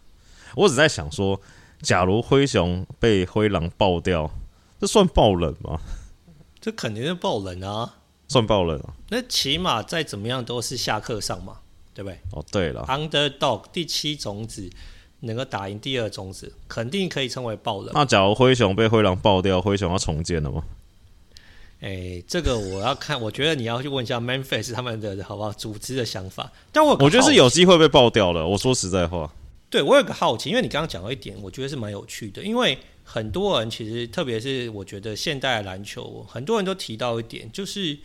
[0.54, 1.40] 我只在想说，
[1.82, 4.30] 假如灰熊被灰狼爆掉，
[4.80, 5.80] 这算爆冷吗？
[6.60, 7.96] 这肯定是爆冷啊。
[8.28, 11.58] 算爆了，那起码再怎么样都是下课上嘛，
[11.94, 12.18] 对不对？
[12.32, 14.68] 哦，对了，Underdog 第七种子
[15.20, 17.90] 能够打赢第二种子，肯定可以称为爆冷。
[17.94, 20.64] 那假如灰熊被灰狼爆掉，灰熊要重建了吗？
[21.80, 26.50] 哎，这个我要看，我觉得你要去问一下 Memphis 他们的好不好组织的想法。
[26.72, 28.46] 但我我觉得是有机会被爆掉了。
[28.48, 29.30] 我说实在话，
[29.68, 37.96] 对我有个好奇，因为你刚刚讲到一点，我觉得是蛮有趣的，因为很多人其实，特别是我觉得现代篮球，很多人都提到一点，就是。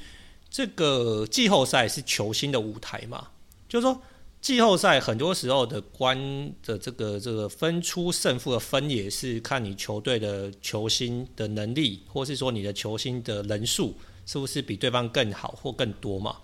[0.51, 3.27] 这个季后赛是球星的舞台嘛？
[3.67, 4.01] 就是说，
[4.41, 6.17] 季后赛很多时候的关
[6.65, 13.93] 的这个这个分出胜负的分也是看你球队的球星的能力，或是说你的球星的人数
[14.25, 16.37] 是不是比对方更好或更多嘛？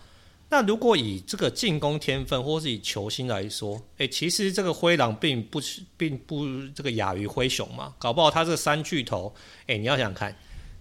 [0.56, 7.94] 那如果以这个进攻天分或是以球星来说，诶，其实这个灰狼并不是并不这个亚于灰熊嘛？
[8.00, 9.36] 搞不好他这三巨头，
[9.68, 10.34] 诶，你要想看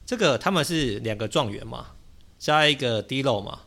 [0.07, 1.89] 这个他们是两个状元嘛？
[2.39, 3.63] 加一个 D'Lo 嘛，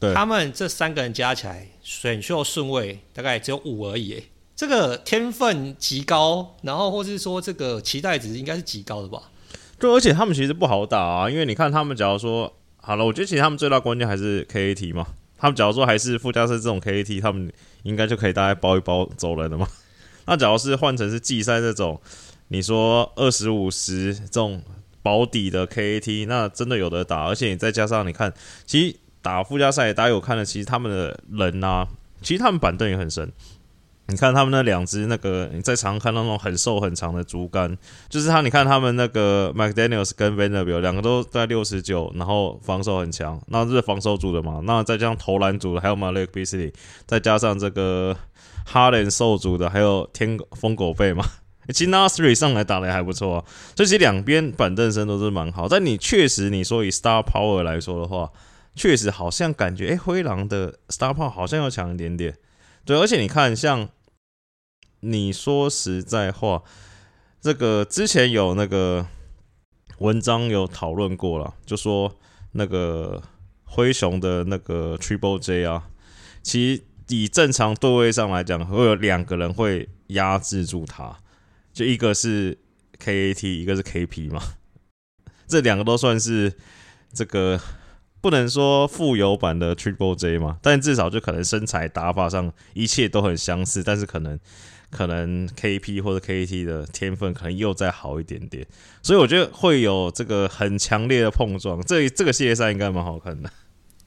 [0.00, 4.20] 对，他们这三个人加起来选秀顺位大概只有五而已，
[4.56, 9.30] 这个天分极高，然后或是说这个期待值应该是极高的吧？
[9.78, 15.06] 对，而且他们其实不好打啊，因为你看他们，假如说好了，我觉得其实他们最大关键还是 KAT 嘛，
[15.42, 17.52] 他们假如说还是附加赛这种 KAT，他们
[17.82, 19.66] 应该就可以大概包一包走人了嘛。
[20.26, 22.00] 那假如是换成是季赛这种，
[22.48, 24.62] 你说二十五十这种。
[25.04, 28.32] 保底的 KAT 那真的有的打，而且你再加上你看，
[28.64, 31.88] 其实打附加赛大家有看的，其实他们的人呐、啊，
[32.22, 33.28] 其实他们板凳也很深。
[34.08, 37.76] 你看他们那两只那个你在场上看到那种很瘦很长的竹竿，
[38.08, 44.60] 就是他，你看他们那个 McDaniels 跟 Vanderbilt 两个都在六十九，然后防守很强，那这是防守组的嘛？
[44.64, 46.72] 那再加上投篮组的，还有 Malik Beasley，
[47.06, 48.16] 再加上这个
[48.66, 51.24] Harden 瘦组的，还有天疯狗贝嘛？
[51.68, 53.44] 其实 Nursery 上来打的还不错啊，
[53.76, 55.68] 所以其实两边板凳深都是蛮好。
[55.68, 58.30] 但你确实你说以 Star Power 来说的话，
[58.74, 62.36] 确实好像感觉诶、灰狼的 Star Power 好像要强一点点。
[62.84, 63.88] 对，而且你看，像
[65.00, 66.62] 你说实在话，
[67.40, 69.06] 这个之前有那个
[69.98, 72.18] 文章有讨论过了，就说
[72.52, 73.22] 那个
[73.64, 75.88] 灰熊的那个 Triple J 啊，
[76.42, 81.18] 其实以正常对位上来讲，会有两个人会压制住他。
[81.72, 82.58] 就一个是
[82.98, 84.42] KAT，一个是 KP 嘛，
[85.46, 86.52] 这两个都算是
[87.12, 87.60] 这个
[88.22, 94.38] 不能说富有版的 Triple J 嘛，但至少就可能身材打法上一切都很相似，但是可能
[94.90, 98.66] 可能 KP 或者 KAT 的天分可能又再好一点点，
[99.02, 103.50] 所以我觉得会有这个很强烈的碰撞，这这个系列赛应该蛮好看的。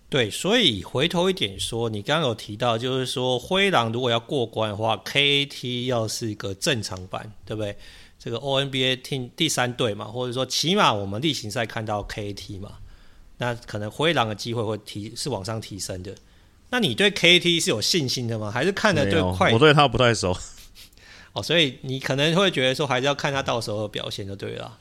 [0.08, 7.76] 对，所以回头一点说，你刚刚有提到，就是说灰狼如果要过关的话，KAT 要是一个正常版，对不对？
[8.18, 12.74] 这个 All-NBA Team 第三队嘛，或者说起码我们例行赛看到 KAT 嘛，
[13.38, 16.14] 那可能灰狼的机会会提是往上提升的。
[16.70, 18.50] 那你对 KAT 是有信心的吗？
[18.52, 19.52] 还是看的对快？
[19.52, 20.36] 我对他不太熟。
[21.34, 24.78] 哦，所以你可能会觉得说，还是要看他到时候的表现就对了。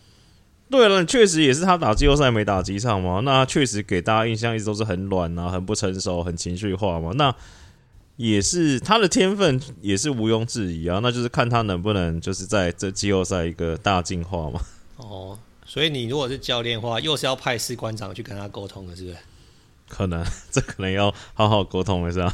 [0.70, 7.12] 对了，确实也是他打季后赛没打几场嘛，那确实给大家印象一直都是很软啊，很不成熟，很情绪化嘛。
[7.16, 7.34] 那
[8.16, 14.60] 也是他的天分也是毋庸置疑啊，那就是看他能不能就是在这季后赛一个大进化嘛。
[14.96, 15.38] 哦，
[15.74, 19.16] 所以你如果是教练的话，又是要派士官长去跟他沟通的，是不是？
[19.88, 22.32] 可能这可能要好好沟通一下。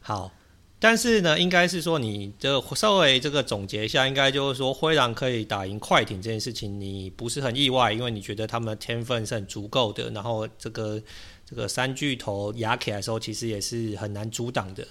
[0.00, 0.30] 好，
[0.78, 11.02] 但是呢，应该是说你这稍微这个总结一下，应该就是说灰狼可以打赢快艇这件事情，你不是很意外，因为你觉得他们的天分是很足够的，然后这个。
[11.48, 14.84] 这个三巨头压起来的时候，其实也是很难阻挡的。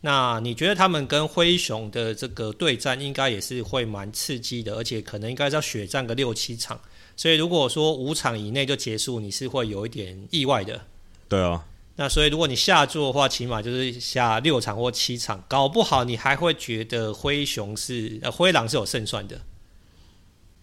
[0.00, 6.80] 那你觉得他们跟灰熊的这个对战，应该也是会蛮刺激的，而且可能应该是要血战个六七场。
[7.16, 10.80] 所以如果说五场以内就结束，你是会有一点意外的。
[11.28, 11.64] 对啊。
[11.96, 19.38] 那所以如果你下注的话，起码就是下六场或七场，搞不好你还会觉得灰熊是呃灰狼是有胜算的。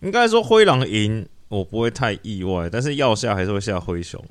[0.02, 4.24] 应该说灰狼赢，我不会太意外，但是要下还是会下灰熊。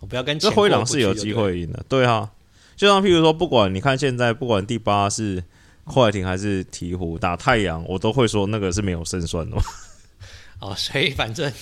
[0.00, 2.30] 我不要跟这灰狼是有机会赢的，对啊，
[2.74, 5.42] 就像譬如说，不管你看现在，不管第八是
[5.84, 9.56] 快艇还是鹈鹕打太阳，我都会说那个是没有胜算的。
[10.60, 11.52] 哦，所以反正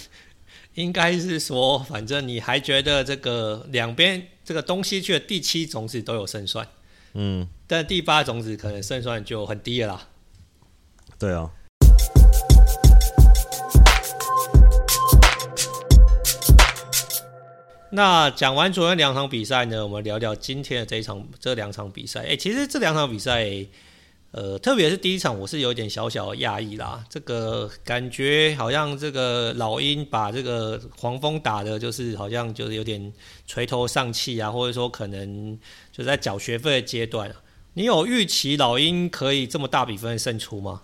[0.74, 6.66] 应该是说，反正你还觉得这个两边这个东西区的第七种子都有胜算，
[7.14, 10.09] 嗯，但第八种子可能胜算就很低了啦。
[11.18, 11.50] 对啊。
[17.90, 22.22] 那讲完昨天两场比赛呢，我们聊聊今天的这一场这两场比赛。
[22.22, 23.46] 哎、欸，其实这两场比赛，
[24.36, 27.04] 呃，特别是第一场，我是有点小小的讶异啦。
[27.08, 33.12] 这个感觉好像这个老鹰把这个黄蜂打的，就是好像就是有点
[33.46, 35.56] 垂头丧气啊，或者说可能
[35.92, 37.32] 就在缴学费的阶段。
[37.74, 40.82] 你有预期老鹰可以这么大比分胜出吗？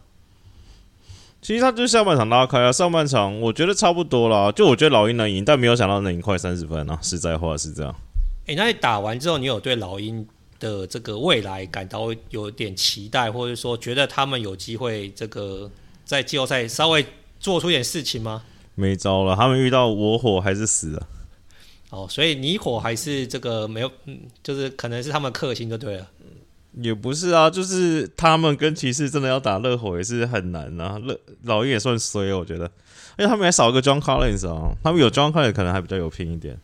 [1.43, 4.53] 其实他就是下半场拉开啊，上半场我觉得差不多啦。
[4.53, 6.97] 就我觉得老鹰能赢，但没有想到能赢快三十分啊。
[7.03, 7.93] 实在话是这样。
[8.47, 10.25] 诶，那你打完之后，你有对老鹰
[10.61, 15.69] 的这个未来感到有点期待，或者说觉得他们有机会这个
[16.05, 17.05] 在季后赛稍微
[17.41, 18.45] 做出点事情吗？
[18.77, 21.09] 没招了，他们遇到我火还是死了。
[21.91, 26.07] 哦，所以你火还是这个没有，嗯，就是可能是他们克星就对了。
[26.81, 31.01] 也不是啊，就是他们跟骑士真的要打热火也是很难啊。
[31.05, 32.65] 热老鹰也算衰，我觉得，
[33.19, 36.57] 因为他们还少一个 John Collins 啊，他们有 John Collins 可能还比较有拼一点。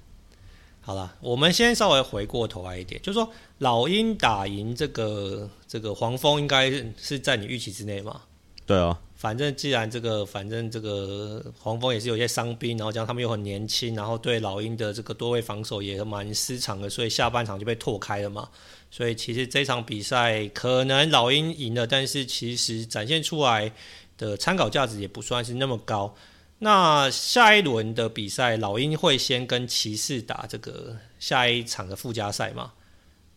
[0.86, 8.20] 好了，我们先稍微回过头来一点，就是说老鹰打赢这个这个黄蜂，应该是在你预期之内嘛？
[8.64, 18.48] 对啊，反正既然这个反正这个黄蜂也是有些伤兵，然后这样他们又很年轻，然后对老鹰的这个多位防守也蛮失常的，所以下半场就被拓开了嘛。
[18.88, 23.72] 所以其实这场比赛可能老鹰赢了，但是其实展现出来
[24.16, 26.14] 的参考价值也不算是那么高。
[26.58, 32.72] 那下一轮的比赛，老鹰会先跟骑士打这个下一场的附加赛吗？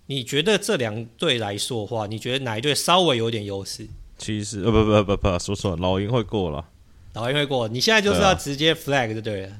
[0.05, 3.87] 你觉得这两队来说的话，你觉得哪一队稍微有点优势？
[4.17, 6.65] 骑士呃不不不不，说错了，老鹰会过了。
[7.13, 9.51] 老鹰会过，你现在就是要直接 flag 就对了。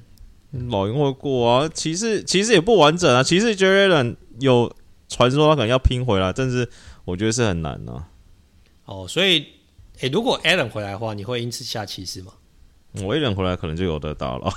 [0.69, 4.75] 老鹰会过啊，骑士骑士也不完整啊，骑士 Allen 有。
[5.11, 6.69] 传说他可能要拼回来，但是
[7.03, 8.07] 我觉得是很难呢、啊。
[8.85, 9.39] 哦，所以，
[10.01, 12.31] 诶、欸，如果 Allen 回来的话，你会因此下骑士吗？
[12.93, 14.51] 我一人回来可能就有得打了。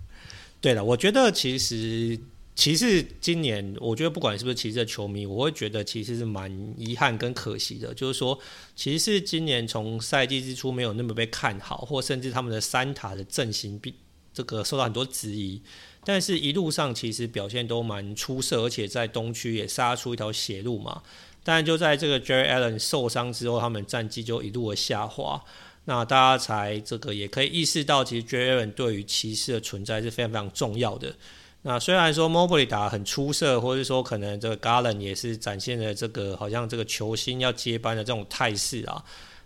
[0.60, 2.18] 对了，我觉得其实
[2.54, 7.92] 其实今年，我觉得不管是不是骑士的球迷，我会觉得其实是蛮遗憾跟可惜的。
[7.92, 8.38] 就是说，
[8.74, 13.94] 其实是今年从赛季之初没有那么被看好，或甚至他们的三塔的阵型比
[14.32, 15.60] 这个受到很多质疑。
[16.06, 21.02] 但是，一路上其实表现都蛮出色，而且在东区也杀出一条血路嘛。
[21.42, 25.44] 但就在这个 Jerry Allen 受伤之后，他们战绩就一路的下滑。
[25.86, 31.14] 那大家才这个也可以意识到，其实 Jalen 对于骑士的存在是非常非常重要的。
[31.62, 39.02] 那虽然说 Mobley 打很出色，或者说可能这个 Garland 也是展现了这个好像这个球星要接班的这种态势啊。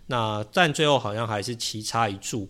[0.07, 2.49] 那但最后好像还是棋差一注。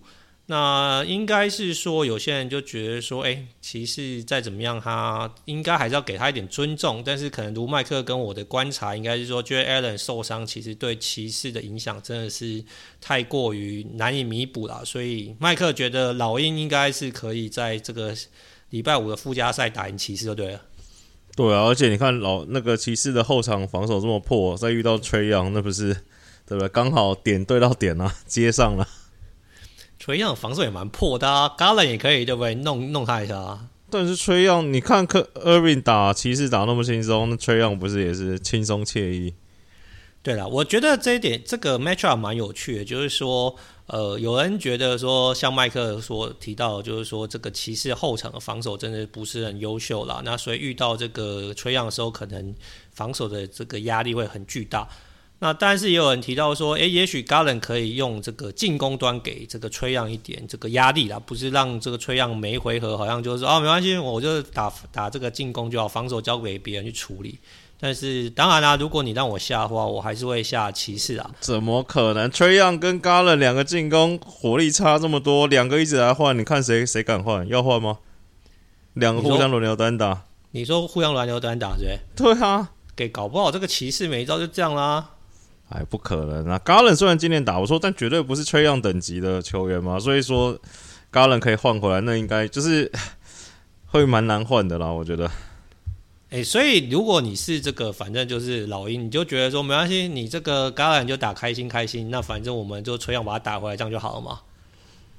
[0.52, 7.04] 那应该是说，有些人就觉得说，哎、骑士再怎么样，他应该还是要给他一点尊重。
[7.06, 12.64] 但是可能如麦克跟我的观察，应该是说，Jarrett Allen 受伤，其实对骑士的影响真的是
[13.00, 14.84] 太过于难以弥补了。
[14.84, 18.16] 所以麦克觉得老鹰应该是可以在这个
[18.72, 20.62] 礼拜五的附加赛打赢骑士就对了。
[21.36, 25.94] 对啊，而且你看老那个骑士的后场防守这么破，再遇到 Trae Young，那不是
[26.48, 26.68] 对不对？
[26.70, 28.88] 刚好点对到点啊，接上了。
[30.10, 32.56] 崔样防守也蛮破的啊，Garland 也可以对不对？
[32.56, 33.68] 弄弄他一下啊。
[33.92, 39.36] 但是崔样，你看克 Irving 打骑士打那么轻松，那崔样不是也是轻松惬意？
[40.24, 43.56] 对了，我觉得这一点这个 matchup 蛮有趣的，就是说，
[43.86, 50.24] 呃，有人觉得说，像麦克所提到，就是说这个骑士后场的防守真的不是很优秀啦。
[50.26, 52.56] 那所以遇到这个崔样的时候，可能
[52.92, 54.90] 防守的这个压力会很巨大。
[55.42, 67.40] 那但是也有人提到说，诶，也许 Garland 可以用这个进攻端给这个崔杨一点这个压力啦，不是让这个崔杨每回合好像就是说哦，没关系，我就打打这个进攻就好，防守交给别人去处理。
[67.80, 71.32] 但是当然啦，如果你让我下的话，我还是会下骑士啊。
[71.40, 72.30] 怎么可能？
[72.30, 77.48] 崔杨跟 Garland 两个进攻火力差这么多，两个一直来换，你看谁谁敢换？
[77.48, 78.00] 要换吗？
[78.96, 80.24] 两个互相轮流单打。
[80.52, 82.00] 你说互相轮流单打对？
[82.18, 85.12] 对啊，给搞不好这个骑士每一招就这样啦。
[85.70, 90.00] 哎，不可能啊！Garland 虽然今年打不错，但绝对不是 Trae Young 等级的球员嘛。
[90.00, 90.60] 所以说
[91.12, 92.92] ，Garland 可以换回来，那应该就是
[93.86, 94.88] 会蛮难换的啦。
[94.88, 95.28] 我觉得。
[96.32, 104.40] 哎、欸，所以如果你是这个，反正就是老鹰，你就觉得说没关系，你这个 Garland 就打开心开心，那反正我们就 Trae Young 把他打回来，这样就好了嘛。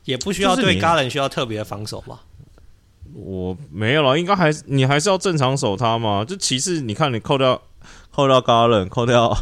[0.05, 2.18] 也不需要对 Garland 需要特别的防守嘛。
[3.14, 6.24] 我没有了，应该还是你还是要正常守他嘛。
[6.24, 7.62] 就骑士，你看你扣掉
[8.11, 9.36] 扣掉 Garland，扣掉。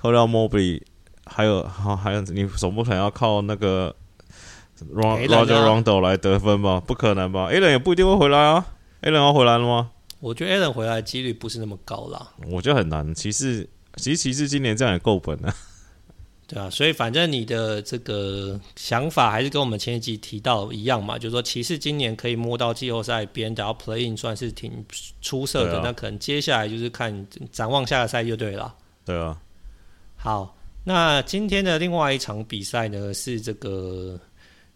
[0.00, 0.80] 扣掉 Mobley，
[1.26, 3.94] 还有还还有，你总不可能要靠那个
[4.94, 6.80] Rajon Rondo 来得分吧？
[6.80, 8.66] 不可能吧？Allen 也不一定会回来啊。
[9.02, 9.90] Allen 要回来了吗？
[10.20, 12.32] 我觉得 Allen 回来的几率不是那么高啦。
[12.50, 13.14] 我觉得很难。
[13.14, 15.54] 骑士其实骑士今年这样也够本了。
[16.46, 24.84] 对啊，所以反正你的这个想法还是跟我们前一集提到一样嘛，就是说骑士今年可以摸到季后赛边，然后 Playing 算是挺
[25.20, 25.78] 出色的。
[25.78, 28.74] 啊、那可能接下来就是看展望下个赛季就对了。
[29.04, 29.36] 对啊。
[30.22, 30.54] 好，
[30.84, 34.20] 那今天的另外一场比赛呢，是这个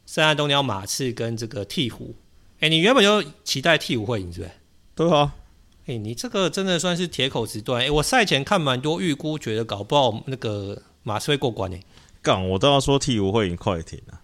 [0.06, 2.12] 圣安东尼奥马刺跟这个鹈鹕。
[2.60, 4.52] 哎、欸，你原本就期待鹈鹕会赢，是不是？
[4.94, 5.34] 对啊。
[5.82, 7.82] 哎、欸，你这个真的算是铁口直断。
[7.82, 11.78] 哎、欸，我赛前看蛮多预估，觉得搞不好那个马刺会过关呢。
[12.22, 14.16] 杠，我都要说鹈鹕会赢快艇啊。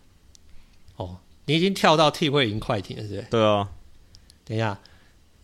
[0.96, 3.26] 哦，你已经跳到鹈鹕会赢快艇了，是不是？
[3.30, 3.68] 对啊。
[4.46, 4.80] 等一下。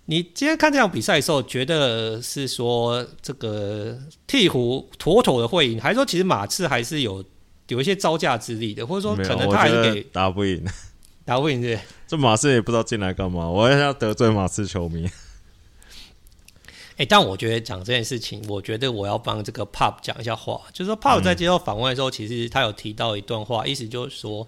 [0.08, 3.98] 你今天看这场比赛的时候，觉得是说这个
[4.28, 7.24] 鹈鹕妥妥的会赢，还是说其实马刺还是有
[7.66, 10.64] 有一些招架之力的，或者说可能他还是给打不赢，
[11.24, 11.80] 打不赢对？
[12.06, 15.06] 这马刺也不知道进来干嘛，我要得罪马刺球迷。
[16.92, 24.46] 哎、欸，但我觉得讲这件事情，我觉得我要帮这个 Pop 讲一下话，就是说 Pop 在接受访问的时候，其实他有提到一段话，嗯、意思就是说，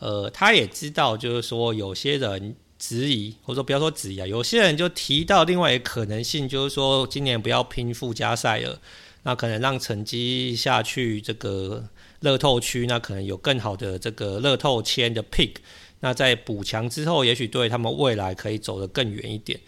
[0.00, 2.54] 呃，他也知道，就是说有些人。
[2.78, 8.80] 质疑，或者说不要说质疑啊，有些人就提到另外一个可能性，就是说今年不要拼附加赛了，
[9.24, 11.84] 那可能让成绩下去这个
[12.20, 15.54] 乐透区，那可能有更好的这个乐透签的 pick，
[16.00, 19.58] 那在补强之后，也许对他们未来可以走得更远一点。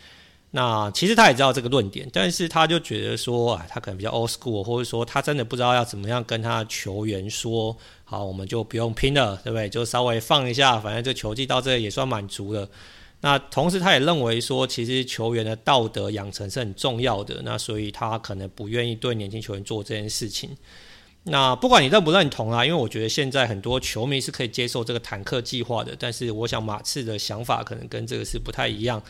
[0.52, 9.68] 那其实他也知道这个论点，但是他就觉得说，啊，他可能比较 old school，或者说他真的不知道要怎么样跟他球员说，好，我们就不用拼了，对不对？
[9.68, 12.68] 就稍微放一下，反正这球技到这也算满足了。
[13.22, 17.42] 那同时，他也认为说，其实球员的道德养成是很重要的。
[17.44, 20.56] 那所以，他可能不愿意对年轻球员做这件事情。
[21.24, 25.94] 那不管你认不认同啊，因为我觉得现在很多球迷是可以接受这个坦克计划的。
[25.98, 29.02] 但是，我想马刺的想法可能跟这个是不太一样。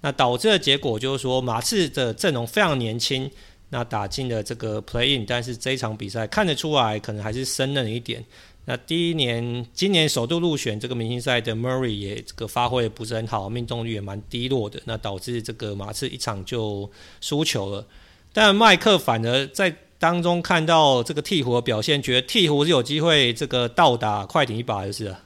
[0.00, 3.30] 那导致的结果就是说，马刺的阵容非常年轻，
[3.68, 8.24] 那打进了这个 Play In，但是这一场比赛看得出来，可能还是生嫩一点。
[8.70, 16.90] 那第一年，今年首度入选这个明星赛的 Murray 也这个发挥不是很好，命中率也蛮低落的，那导致这个马刺一场就
[17.22, 17.86] 输球了。
[18.30, 25.18] 但麦克反而在当中看到这个鹈鹕的表现，觉得鹈鹕是有机会这个倒打快艇一把，就是了。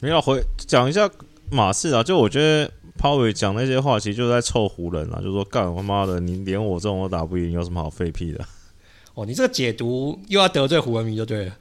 [0.00, 1.08] 没有回讲一下
[1.52, 2.68] 马刺啊，就我觉得
[2.98, 8.44] Powell 讲那些话，其实就是在臭湖人啊，就说干他妈的，你连我这种都打不赢，有什么好废屁的？
[9.14, 11.56] 哦，你这个解读又要得罪湖人迷就对了。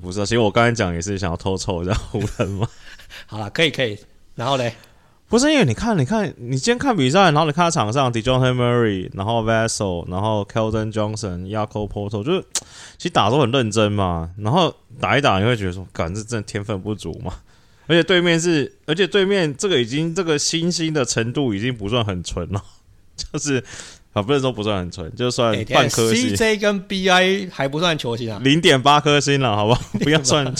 [0.00, 2.68] 不是，其实我刚才讲也是想要偷臭一下湖人嘛。
[3.26, 3.98] 好了，可以可以。
[4.34, 4.74] 然后嘞，
[5.28, 12.44] 不是因为你看，你看，你今天看比赛，然后你看他场上，Dejounte Murray，然后 Vassell，然后 Keldon Johnson，Jakob Poeltl，就是
[12.96, 14.30] 其实打都很认真嘛。
[14.38, 17.34] 然后打一打，你会觉得说，感觉真的天分不足嘛。
[17.86, 22.62] 而且对面是，而且对面这个已经这个新星的程度已经不算很纯了，
[23.32, 23.64] 就是。
[24.18, 26.34] 啊，不能说不算很纯，就算半颗星。
[26.34, 29.80] CJ 跟 BI 还不算球星啊，零点八颗星了，好不好？
[30.00, 30.52] 不要算。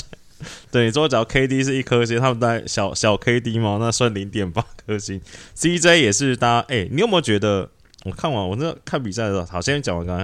[0.70, 5.20] 对，你说只要 KD 是一颗星，他们在小小 KD 嘛，那算零点八颗星。
[5.56, 7.68] CJ 也是，大家哎、欸，你有没有觉得？
[8.04, 10.20] 我看完我那看比赛的时候，好，先讲完刚刚。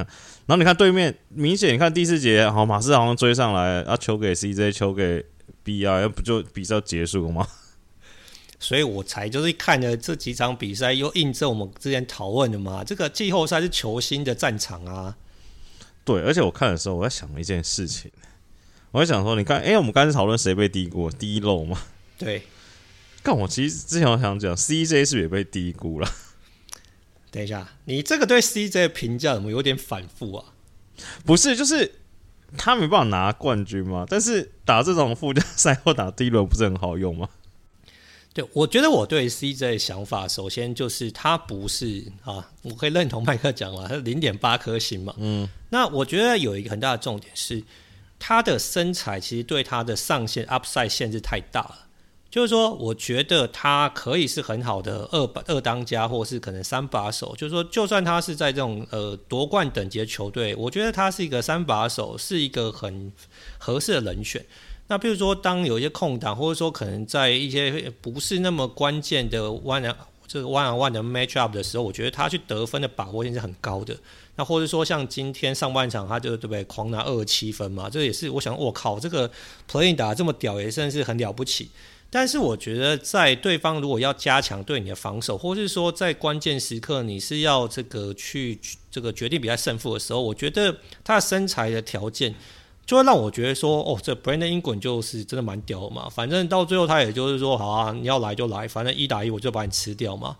[0.46, 5.24] 然后你看对面，明显你看第四节，好，马刺好像追上来，啊，球给 CJ，球给
[5.64, 7.44] BI，要不就比赛结束了吗？
[8.64, 12.82] 所以我才就是看了这几场比赛，又印证我们之前讨论的嘛。
[12.82, 15.14] 这个季后赛是球星的战场啊。
[16.02, 18.10] 对，而且我看的时候，我在想一件事情，
[18.90, 21.78] 我在想说，你看，哎、欸，我们刚才讨论谁被低估，低漏嘛？
[22.16, 22.44] 对。
[23.22, 26.08] 但我其实之前我想讲，CJ 是不是也被低估了？
[27.30, 30.54] 等一下，你这个对 CJ 的评价怎么有点反复啊？
[31.26, 31.96] 不是，就是
[32.56, 37.28] 他没办法拿冠军嘛，但是打这种附加赛或打第一轮不是很好用吗？
[38.34, 45.14] 对，我觉得我对 CJ 的想法，首先就是他不是啊，我可以认同麦克讲了，他是零点八颗星嘛。
[45.18, 47.62] 嗯，那我觉得有一个很大的重点是，
[48.18, 51.78] 他的身材其实对他的上限 upside 限制太大了。
[52.28, 57.32] 就是说，我觉得他可以是很好的二把二当家，或是可能三把手。
[57.38, 63.12] 就是说，就算他是在这种呃夺冠等级的球队，我觉得他是一个三把手，是一个很
[63.58, 64.44] 合适的人选。
[64.86, 69.94] 那比如说，当有一些空档，或者说可能在一些不是那么关键的 one
[70.26, 73.96] 这个 one on one 的 match up 的时候，我觉得他去得分的把握性是很高的。
[74.36, 77.88] 那或者说像今天上半场，他就对不对狂拿二十七分嘛？
[77.88, 79.30] 这也是我想，我靠，这个
[79.70, 81.70] playing 打这么屌，也算是很了不起。
[82.10, 88.58] 但是我觉得，在对方如果要加强对你的防守，或是说在关键时刻你是要这个去
[88.90, 92.34] 这个决定比赛胜负的时候，我觉得他的身材的条件
[92.86, 96.08] 就会让我觉得说，哦，这 Brandon Ingram 就是真的蛮屌嘛。
[96.08, 100.36] 反正到最后他也就是说，好啊，你要来就来，反正一打一我就把你吃掉嘛。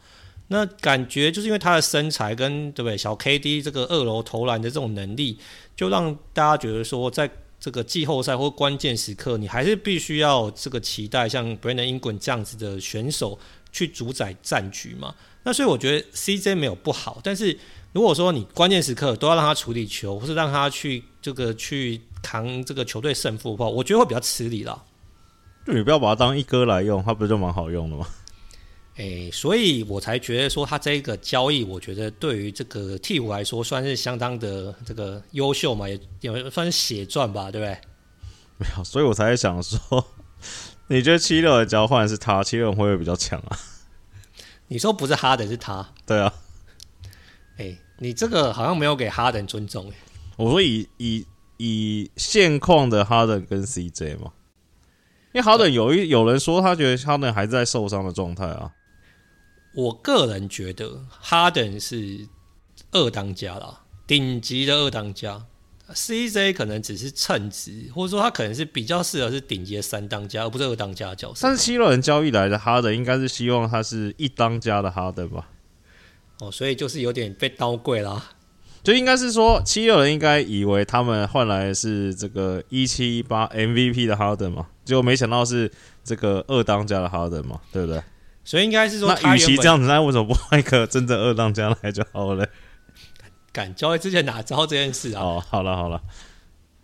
[0.48, 5.38] 那感觉就是因为他的身材跟对不对小 KD 这个二楼投篮的这种能力，
[5.74, 7.30] 就让大家觉得说在。
[7.60, 13.38] 这个季后赛或关键时刻，你还是必须要这个期待像 Brandon Ingram 这样子的选手
[13.72, 15.14] 去主宰战局嘛？
[15.44, 17.58] 那所以我觉得 CJ 没有不好，但是
[17.94, 24.82] 如果说你关键时刻都要让他处理球，或是让他去这个去扛这个球队胜负的话，我觉得会比较吃力啦。
[25.64, 28.04] 就你不要把他当一哥来用，他不是就蛮好用的吗？
[28.98, 37.78] 诶、欸，所以我才觉得说他这个交易，我觉得对于这个替补来说算是相当的这个优秀嘛，也也算是血赚吧，对不对？
[38.58, 40.04] 没有，所以我才想说，
[40.88, 43.56] 你觉得七六的交换是他，七六会不会比较强啊？
[44.66, 45.88] 你说不是哈登是他？
[46.04, 46.34] 对啊。
[47.56, 49.94] 诶、欸，你这个好像没有给哈登尊重诶。
[50.36, 51.26] 我说以以
[51.56, 54.32] 以现况的哈登跟 CJ 嘛，
[55.32, 58.72] 因为哈登有一有人说他觉得哈登还在受伤的状态啊。
[59.74, 62.28] 我个人觉得哈登是
[62.92, 65.46] 二当家啦，顶级的二当家。
[65.92, 71.40] CJ 可能只是称职，或者说他可能是比较适合是顶级的三当家，而不是二当家的角色。
[71.42, 75.46] 但是七六人交易来的哈登，应该是希望他是一当家的哈登吧？
[76.40, 78.30] 哦，所以就是有点被刀贵啦。
[78.82, 85.70] 就应该是说七六人应该以为他们换来的是这个一七一八 MVP 的哈登嘛，结果没想到是
[86.04, 88.02] 这个二当家的哈登嘛，对不对？
[88.44, 92.46] 所以应该是说，那与其这样子，那为什么不换一个真正二当家来就好了？
[93.50, 95.22] 敢交易之前哪知道这件事啊？
[95.22, 96.02] 哦，好了好了，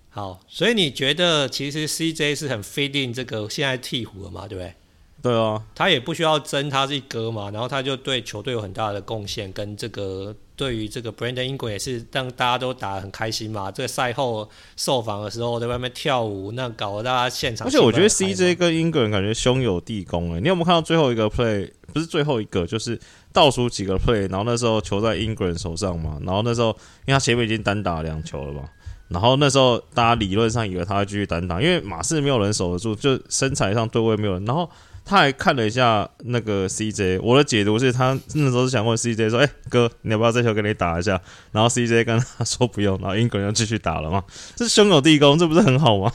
[0.08, 4.48] 好，所以你觉得其实 CJ 是很 fit in 这个现在鹈鹕的嘛？
[4.48, 4.74] 对不对？
[5.22, 10.34] 对啊，他也不需要争，他是一哥嘛，然后他就对球队有很大的贡献，跟这个。
[10.56, 13.70] 对于这个 Brandon Ingram 也是让大家都打得很开心嘛。
[13.70, 14.46] 这个赛后
[14.76, 17.66] 受访的时候在外面跳舞，那搞得大家现场。
[17.66, 20.40] 而且我觉得 CJ 跟 Ingram 感觉兄友弟恭诶。
[20.42, 21.70] 你有没有看到最后一个 play？
[21.94, 23.00] 不是最后一个，就是
[23.32, 24.30] 倒数几个 play。
[24.30, 26.18] 然后那时候球在 Ingram 手上嘛。
[26.26, 26.68] 然后那时候
[27.06, 28.64] 因为他前面已经单打两球了嘛。
[29.08, 34.44] 然后那时候大家理论上以为他会继续单打，因为马刺没有人守得住，就身材上对位没有人。
[34.44, 34.70] 然后。
[35.10, 44.22] 他还看了一下那个 CJ，我的解读是他那时候是想问 CJ 说：“哎、欸，哥，你要不要这球给你打一下？”然后 CJ 跟他说不用，然后英格兰继续打了嘛。
[44.54, 46.12] 这是兄友弟恭，这不是很好吗？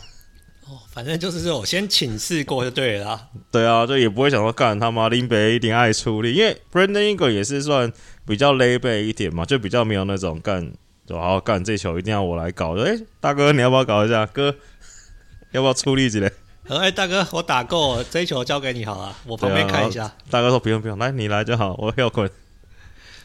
[0.66, 3.28] 哦，反正就是说我先请示过就对了。
[3.52, 7.92] 对啊，就也不会想说干他妈林北一定爱出力，因为 Brandon Ingram 也是算
[8.26, 10.72] 比较 lay back 一点嘛，就比较没有那种干，
[11.06, 12.78] 就好好干这球一定要我来搞。
[12.78, 14.26] 哎、欸，大哥，你要不要搞一下？
[14.26, 14.56] 哥，
[15.52, 16.32] 要不要出力子嘞？
[16.68, 20.12] 哎、欸，大哥，我打够了，这一球交给你好了，我旁边看一下。
[20.32, 22.28] 大哥说不用不用，来你来就好，我要滚，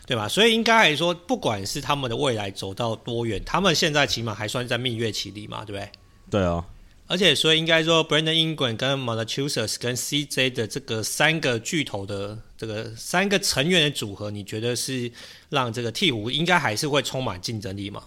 [0.07, 0.29] 对吧？
[0.29, 5.91] 所以应该来说，不管是他们的未来走到多远，他们现在起码还算在蜜月期里嘛，对不对？
[6.31, 6.65] 对啊。
[7.07, 15.11] 而且，所以应该说，Brandon Ingram 跟 Montrezl 跟 CJ 的这个三个巨头的这个三个成员的组合，你觉得是
[15.49, 18.05] 让这个鹈鹕应该还是会充满竞争力吗？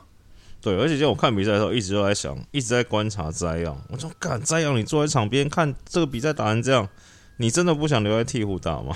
[0.64, 3.78] 对，而且就我看比赛的时候，一直都在想，一直在观察摘样。
[3.90, 6.88] 我说，干摘样，你坐在场边看这个比赛打成这样，
[7.36, 8.96] 你真的不想留在鹈鹕打吗？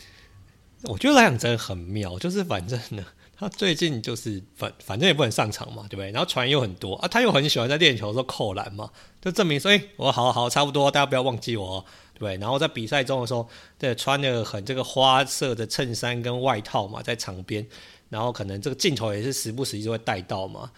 [0.84, 3.04] 我觉得来讲真的很妙，就是反正呢，
[3.36, 6.10] 他最近就是反反正也不能上场嘛，对不对？
[6.10, 8.88] 然后传又很多啊，他又很喜欢在练球的时候扣篮嘛，
[9.20, 11.84] 就证明说，哎，我好好差不多，大家不要忘记我，
[12.14, 12.36] 对不对？
[12.38, 13.46] 然后在比赛中的时候，
[13.78, 17.66] 对，穿的很这个花色的衬衫跟外套嘛，在场边。
[18.08, 20.70] 然后可能这个镜头也是时不时就会带到嘛，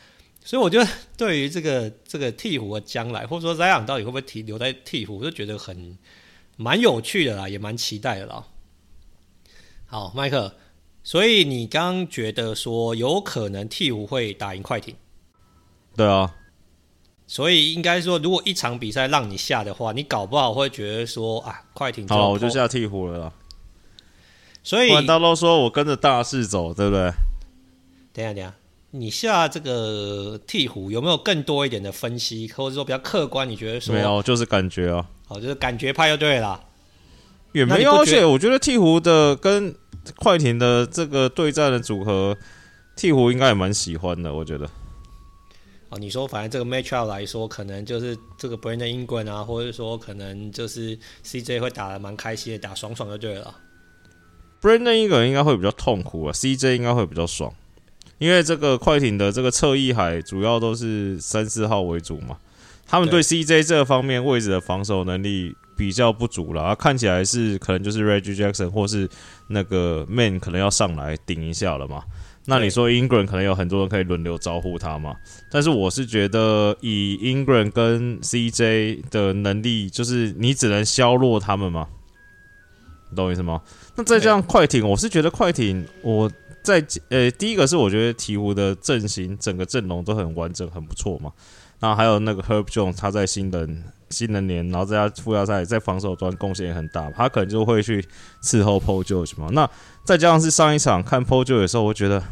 [0.45, 5.97] 所以我觉得对于这个这个鹈鹕的将来，或者说 Zion 到底会不会停留在鹈鹕，我就觉得很
[6.57, 8.45] 蛮有趣的啦，也蛮期待的啦。
[9.87, 10.55] 好，麦克，
[11.03, 14.95] 所以你刚刚觉得说有可能鹈鹕会打赢快艇？
[15.97, 16.35] 对啊，
[17.27, 23.33] 所以应该说，如果一场比赛让你下的话，你搞不好会觉得说啊，快艇好，我就下鹈鹕了啦。
[24.63, 27.11] 所以大家都说我跟着大势走，对不对？
[28.13, 28.55] 等一下，等一下，
[28.91, 33.49] 你下这个鹈鹕有没有更多一点的分析，或者说比较客观？
[33.49, 35.07] 你觉得说没有，就是感觉啊。
[35.27, 36.61] 好，就是感觉派就对了。
[37.53, 39.75] 也没有，而且我觉得鹈鹕的跟
[40.17, 42.37] 快艇的这个对战的组合，
[42.97, 44.33] 鹈鹕应该也蛮喜欢的。
[44.35, 44.69] 我觉得。
[45.89, 53.53] 哦，你说反正这个 matchup 来说，可能就是这个 Brandon Ingram 啊，或者说可能就是 CJ 会打的蛮开心的，打爽爽就对了。
[54.61, 57.53] Brandon Ingram 应该会比较痛苦啊，CJ 应该会比较爽，
[58.19, 62.37] 因为这个快艇的这个侧翼海主要都是三四号为主嘛，
[62.87, 69.09] 他们对 CJ 这方面位置的防守能力比较不足了，看起来是可能就是 Reggie Jackson 或是
[69.49, 72.03] 那个 Man 可能要上来顶一下了嘛。
[72.47, 75.15] 那你说 Ingram 可能有很多人可以轮流招呼他嘛？
[75.51, 81.87] 但是我是觉得以 Ingram 跟 CJ 的能力，就是你只能削弱他们嘛，
[83.11, 83.63] 你懂我意思吗？
[84.01, 86.31] 那再加上快艇，我是觉得快艇我
[86.63, 91.31] 在呃第一个是我觉得鹈鹕的阵型整个阵容都很完整，很不错嘛。
[91.79, 98.03] 然后还有那个 Herb Jones，他在新人新人年，然后在他附加赛在防守端贡献也很大，他可能就会去
[98.43, 99.49] 伺候 Paul George 嘛。
[99.53, 99.69] 那
[100.03, 102.23] 再加上是上一场看 Paul George 的时候，我觉得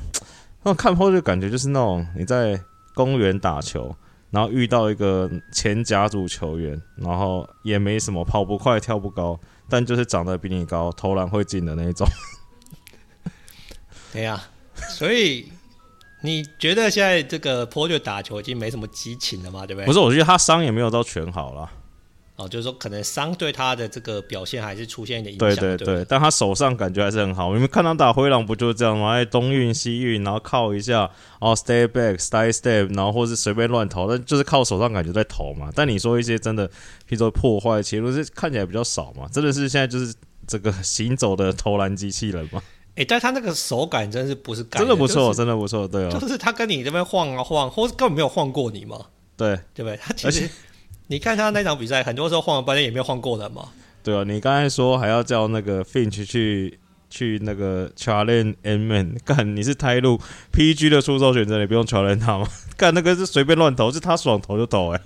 [0.63, 2.59] 那看 Paul George 感觉就是那种你在
[2.95, 3.95] 公园打球，
[4.31, 9.39] 然后遇到一个前甲组球员，然后也没什么跑不快、跳不高，
[9.69, 12.07] 但就是长得比你高，投篮会进的那一种。
[14.13, 14.43] 对呀，
[14.91, 15.53] 所以。
[16.21, 19.65] 你觉得现在这个 Paul George 打球已经没什么激情了吗？
[19.65, 19.87] 对不对？
[19.87, 21.71] 不是，我觉得他伤也没有到全好了。
[22.39, 25.49] 哦，就是说可能伤对他的这个表现还是出现一点影响。
[25.49, 27.53] 对对对，对，但他手上感觉还是很好。
[27.53, 29.11] 你们看他打灰狼不就是这样吗？
[29.11, 31.01] 哎，东运西运，然后靠一下，
[31.41, 35.69] 然后 stay back，stay step，然后或是随便乱投，但就是靠手上感觉在投嘛。
[35.75, 36.73] 但你说一些真的，譬
[37.11, 39.29] 如说破坏，其实是看起来比较少嘛。
[39.33, 40.15] 真的是现在就是
[40.47, 42.63] 这个 行走的投篮机器人嘛。
[42.91, 49.97] 哎、欸，但他那个手感真是不是干，真的不错，就是、真的不错，对啊、哦，就是他跟你这边晃啊晃，或是根本没有晃过你嘛，对对不对？
[49.97, 50.49] 他其实
[51.09, 53.69] 你看他那场比赛，很多时候晃了半天也没有晃过人嘛。
[54.03, 56.79] 对啊，你刚才说还要叫那个 Finch 去
[57.11, 60.21] 去那个 challenge Amen， 干你是胎路
[60.53, 62.47] PG 的出手选择，你不用 challenge 他吗？
[62.77, 65.05] 干那个是随便乱投，是他爽投就投哎、欸。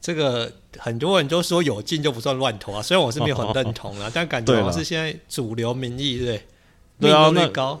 [0.00, 6.38] 这个很多人都说有进就不算乱投啊，虽然我是没有很认同啊， 但感觉好像是现在主流民意对
[6.98, 7.10] 不对？
[7.10, 7.78] 对啊，那高，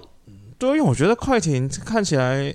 [0.58, 2.54] 对，因为我觉得快艇看起来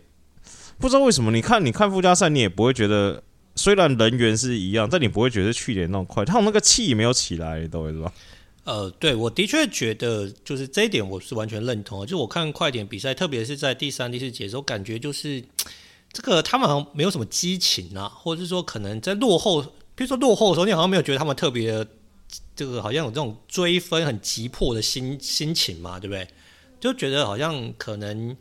[0.78, 3.24] 不知道为什么，你看，你看附加赛，你也不会觉得，
[3.56, 8.14] 虽然人员是一样，但你不会觉得去年那种快，他们那个气没有起来，你懂是吧？
[8.66, 12.06] 呃，对，我的确觉得就是这一点，我是完全认同的。
[12.06, 15.44] 就我看快点比赛，特别是在第三、第四节的时候，感觉就是
[16.12, 19.62] 这个他们好像没有什么激情啊，或者是说可能在落后，
[19.94, 21.86] 比如说落后的时候，你好像没有觉得他们特别
[22.56, 26.28] 这个好像有这种追分很急迫的心心情嘛，对不对？
[26.80, 28.36] 就觉得好像可能，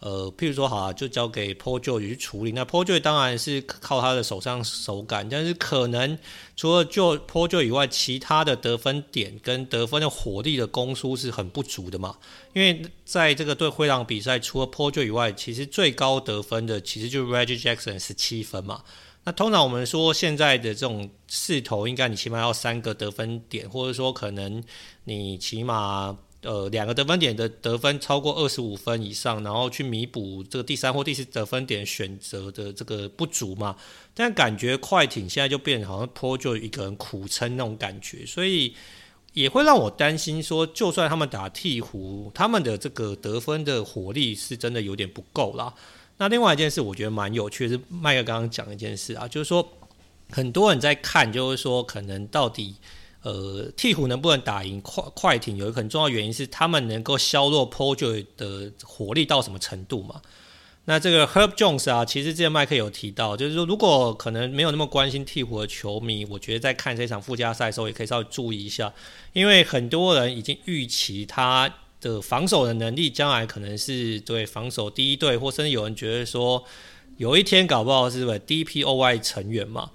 [0.00, 2.52] 呃，譬如说，好啊，就交给 Paul George 去处理。
[2.52, 6.16] 那 Paul George 当然是靠他的手上手感，但是可能
[6.56, 12.16] 除了就 Paul George 以外，其他的得分点跟得分的火力的攻输是很不足的嘛。
[12.52, 18.84] 因为在这个对灰狼比赛，除了 Paul George 以外，其实最高得分的其实就是 Reggie Jackson 十七分嘛。
[19.24, 24.62] 那通常我们说现在的这种势头，应该你起码要三个得分点，或者说可能
[25.02, 26.16] 你起码。
[26.42, 33.74] 呃，两个得分点的得分超过二十五分以上，然后去弥补这个第三或第四得分点选择的这个不足嘛。
[34.14, 38.72] 但感觉快艇现在就变成好像 Paul 就一个人苦撑那种感觉，所以
[39.32, 45.74] 也会让我担心说，就算他们打鹈鹕，他们的这个得分的火力是真的有点不够啦。
[46.18, 49.68] 那另外一件事，我觉得蛮有趣的是，麦克刚刚讲一件事啊，就是说
[50.30, 52.76] 很多人在看，就是说可能到底。
[53.28, 60.22] 呃，鹈鹕能不能打赢快快艇，有一个很重要原因是他们能够削弱 Paul George 的火力到什么程度嘛？
[60.86, 68.90] 那这个 Herb Jones 啊，其实之前麦克有提到，就是说如果可能没有那么关心鹈鹕的球迷，我觉得在看这场附加赛的时候，也可以稍微注意一下，
[69.34, 71.70] 因为很多人已经预期他
[72.00, 76.64] 的防守的能力将来可能是对防守第一队，或甚至有人觉得说
[77.18, 79.90] 有一天搞不好是 DPOY 成员嘛。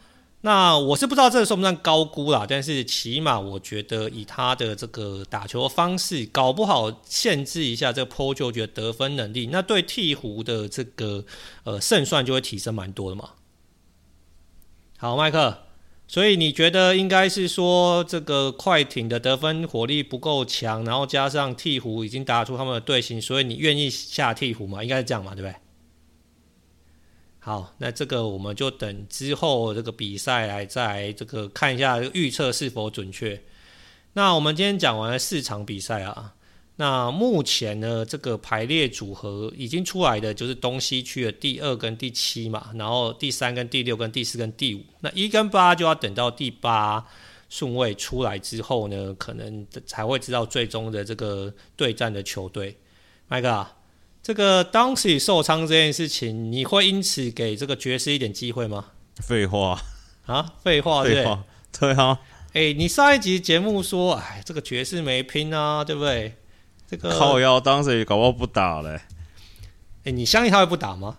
[0.45, 11.23] 那我是不知道这个算不算高估啦，但是起码我觉得以他的这个打球方式，搞不好限制一下这个 Paul George 的得分能力，那对鹈鹕的这个
[11.63, 13.29] 呃胜算就会提升蛮多的嘛。
[14.97, 15.59] 好，麦克，
[16.09, 24.83] 所以你觉得应该是说这个快艇的得分火力不够强，然后加上鹈鹕已经打出他们的队形，所以你愿意下鹈鹕吗？
[24.83, 25.55] 应该是这样嘛，对不对？
[27.45, 33.37] 好，那这个我们就等之后这个比赛来再来这个看一下预测是否准确。
[34.13, 36.33] 那我们今天讲完了四场比赛啊，
[36.77, 47.05] 那目前呢这个排列组合已经出来的就是东西区的第二跟第七嘛，然后第三跟第六跟第四跟第五，那一跟八就要等到第八
[47.49, 52.77] 顺位出来之后呢，可能才会知道最终的这个对战的球队。
[53.27, 53.67] 麦克。
[54.23, 58.85] 这个当时受伤这件事情，你会因此给这个爵士一点机会吗？
[59.17, 59.77] 废话
[60.25, 61.37] 啊，废话，对，
[61.77, 62.21] 对啊。
[62.53, 66.35] 哎，你上一集节目说，哎，这个爵士没拼啊，对不对？
[66.89, 69.01] 这个靠腰当时也搞不好不打嘞。
[70.05, 71.17] 哎，你相信他会不打吗？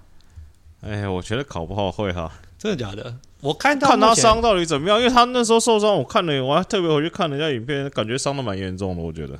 [0.81, 2.33] 哎，我觉得搞不好会哈。
[2.57, 3.19] 真的假的？
[3.41, 9.39] 我看到看他伤到底怎么样，因为他那时候受伤，我看了，我还特别回去看了一下影片，感觉伤的蛮严重的，我觉得。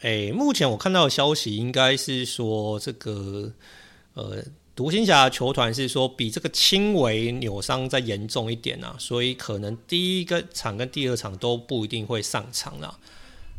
[0.00, 3.52] 诶，目前我看到的消息应该是说，这个
[4.14, 4.44] 呃，
[4.76, 12.98] 独行侠球团是说比这个轻微扭伤再严重一点啊，所以可能第一个场跟第二场都不一定会上场了。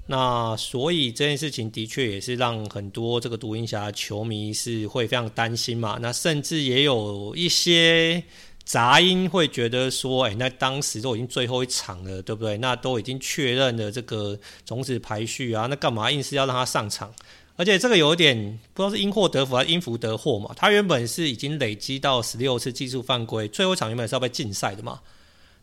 [0.08, 6.00] 那所以这件事情的确也是让很多这个独行侠球迷是会非常担心嘛。
[6.02, 8.24] 那甚至也有一些。
[8.70, 12.56] 杂音会觉得说，哎、那当时都已经最后一场了，对不对？
[12.60, 17.12] 那都已经确认了这个种子排序啊，那干嘛硬是要让他上场？
[17.56, 20.54] 而且这个有点不知道是因祸得福还是因福得祸嘛。
[20.56, 25.00] 他原本是已经累积到十六次技术犯规，最后一场原本是要被禁赛的嘛。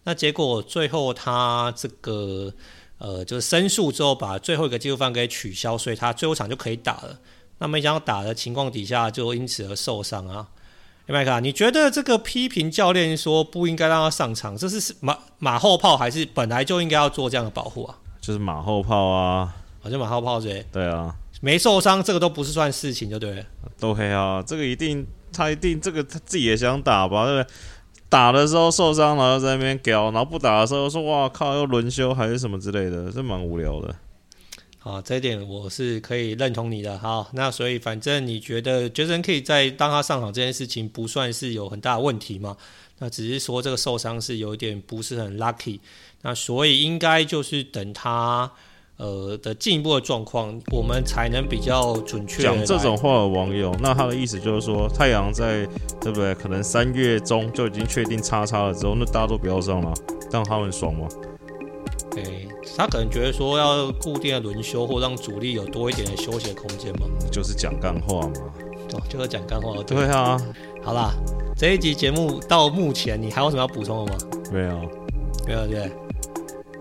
[0.02, 2.52] 那结果最后他这个
[2.98, 7.16] 呃，就是申诉之后把最后一个技术犯规取消，所以他最后一场就可以打了。
[7.58, 10.48] 那没想到打的情况底下就因此而受伤啊。
[11.12, 17.96] 麦克，你觉得这个批评教练说不应该让他上场，这是马马后炮，还是本来就应该要做这样的保护啊？
[18.20, 20.66] 就是马后炮啊，好像马后炮对。
[20.72, 23.44] 对啊，没受伤，这个都不是算事情，就对了。
[23.78, 27.24] 都黑啊，这个一定他一定这个他自己也想打吧？
[27.24, 27.54] 对不对？
[28.08, 33.94] 打的时候受伤，然后在那边屌，然后不打的时候说哇靠，又轮休还是什么之类的，这蛮无聊的。
[34.86, 36.96] 啊，这一点我是可以认同你的。
[36.96, 42.56] 好，那所以反正你觉得杰森可以在当他上场这件事情不算是有很大的问题嘛？
[42.98, 45.80] 那只是说这个受伤是有一点不是很 lucky。
[46.22, 48.48] 那所以应该就是等他
[48.96, 53.74] 呃的进一步的状况，我们才能比较准确讲这种话的网友。
[53.80, 55.66] 那他的意思就是说，太阳在
[56.00, 56.32] 对不对？
[56.36, 59.92] 可能三月中就已经确定叉叉了之后，那大家都不要上了，
[60.30, 61.08] 这样他们爽吗？
[62.22, 62.48] 对。
[62.76, 68.32] 他可能觉得说要固定的轮休，或让主力有多一点的休息的空间嘛，就是讲干话嘛。
[68.92, 69.72] 哦，就是讲干话。
[69.82, 70.36] 对，对啊，
[70.82, 71.14] 好啦，
[71.56, 74.18] 这一集节目到目前，你还有什么要补充的吗？
[74.52, 74.80] 没有，
[75.46, 75.90] 没有对。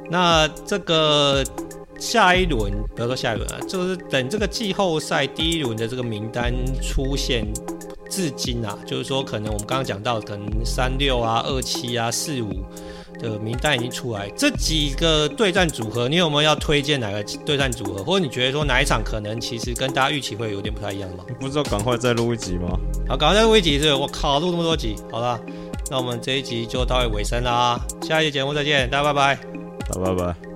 [0.10, 1.44] 那这个
[1.98, 7.48] 下一轮，不要说下一轮啊，就是等这个季后赛第一轮的这个名单出现，
[8.10, 12.50] 至今啊，就是说可能我们刚刚讲到，可能三六啊、二七啊、四五。
[13.20, 18.04] 的名单已经出来，这几个对战组合，你有没有要推荐哪个对战组合？
[18.04, 21.24] 或者你觉得说哪一场可能其实跟大家预期会有点不太一样吗？
[21.28, 22.78] 你不知道赶快再录一集吗？
[23.08, 25.40] 好，赶快再录一集是，是我靠，录那么多集，好了，
[25.90, 29.44] 那我们这一集就到尾声啦，下一集节目再见，大家拜拜，
[29.88, 30.55] 大家拜拜。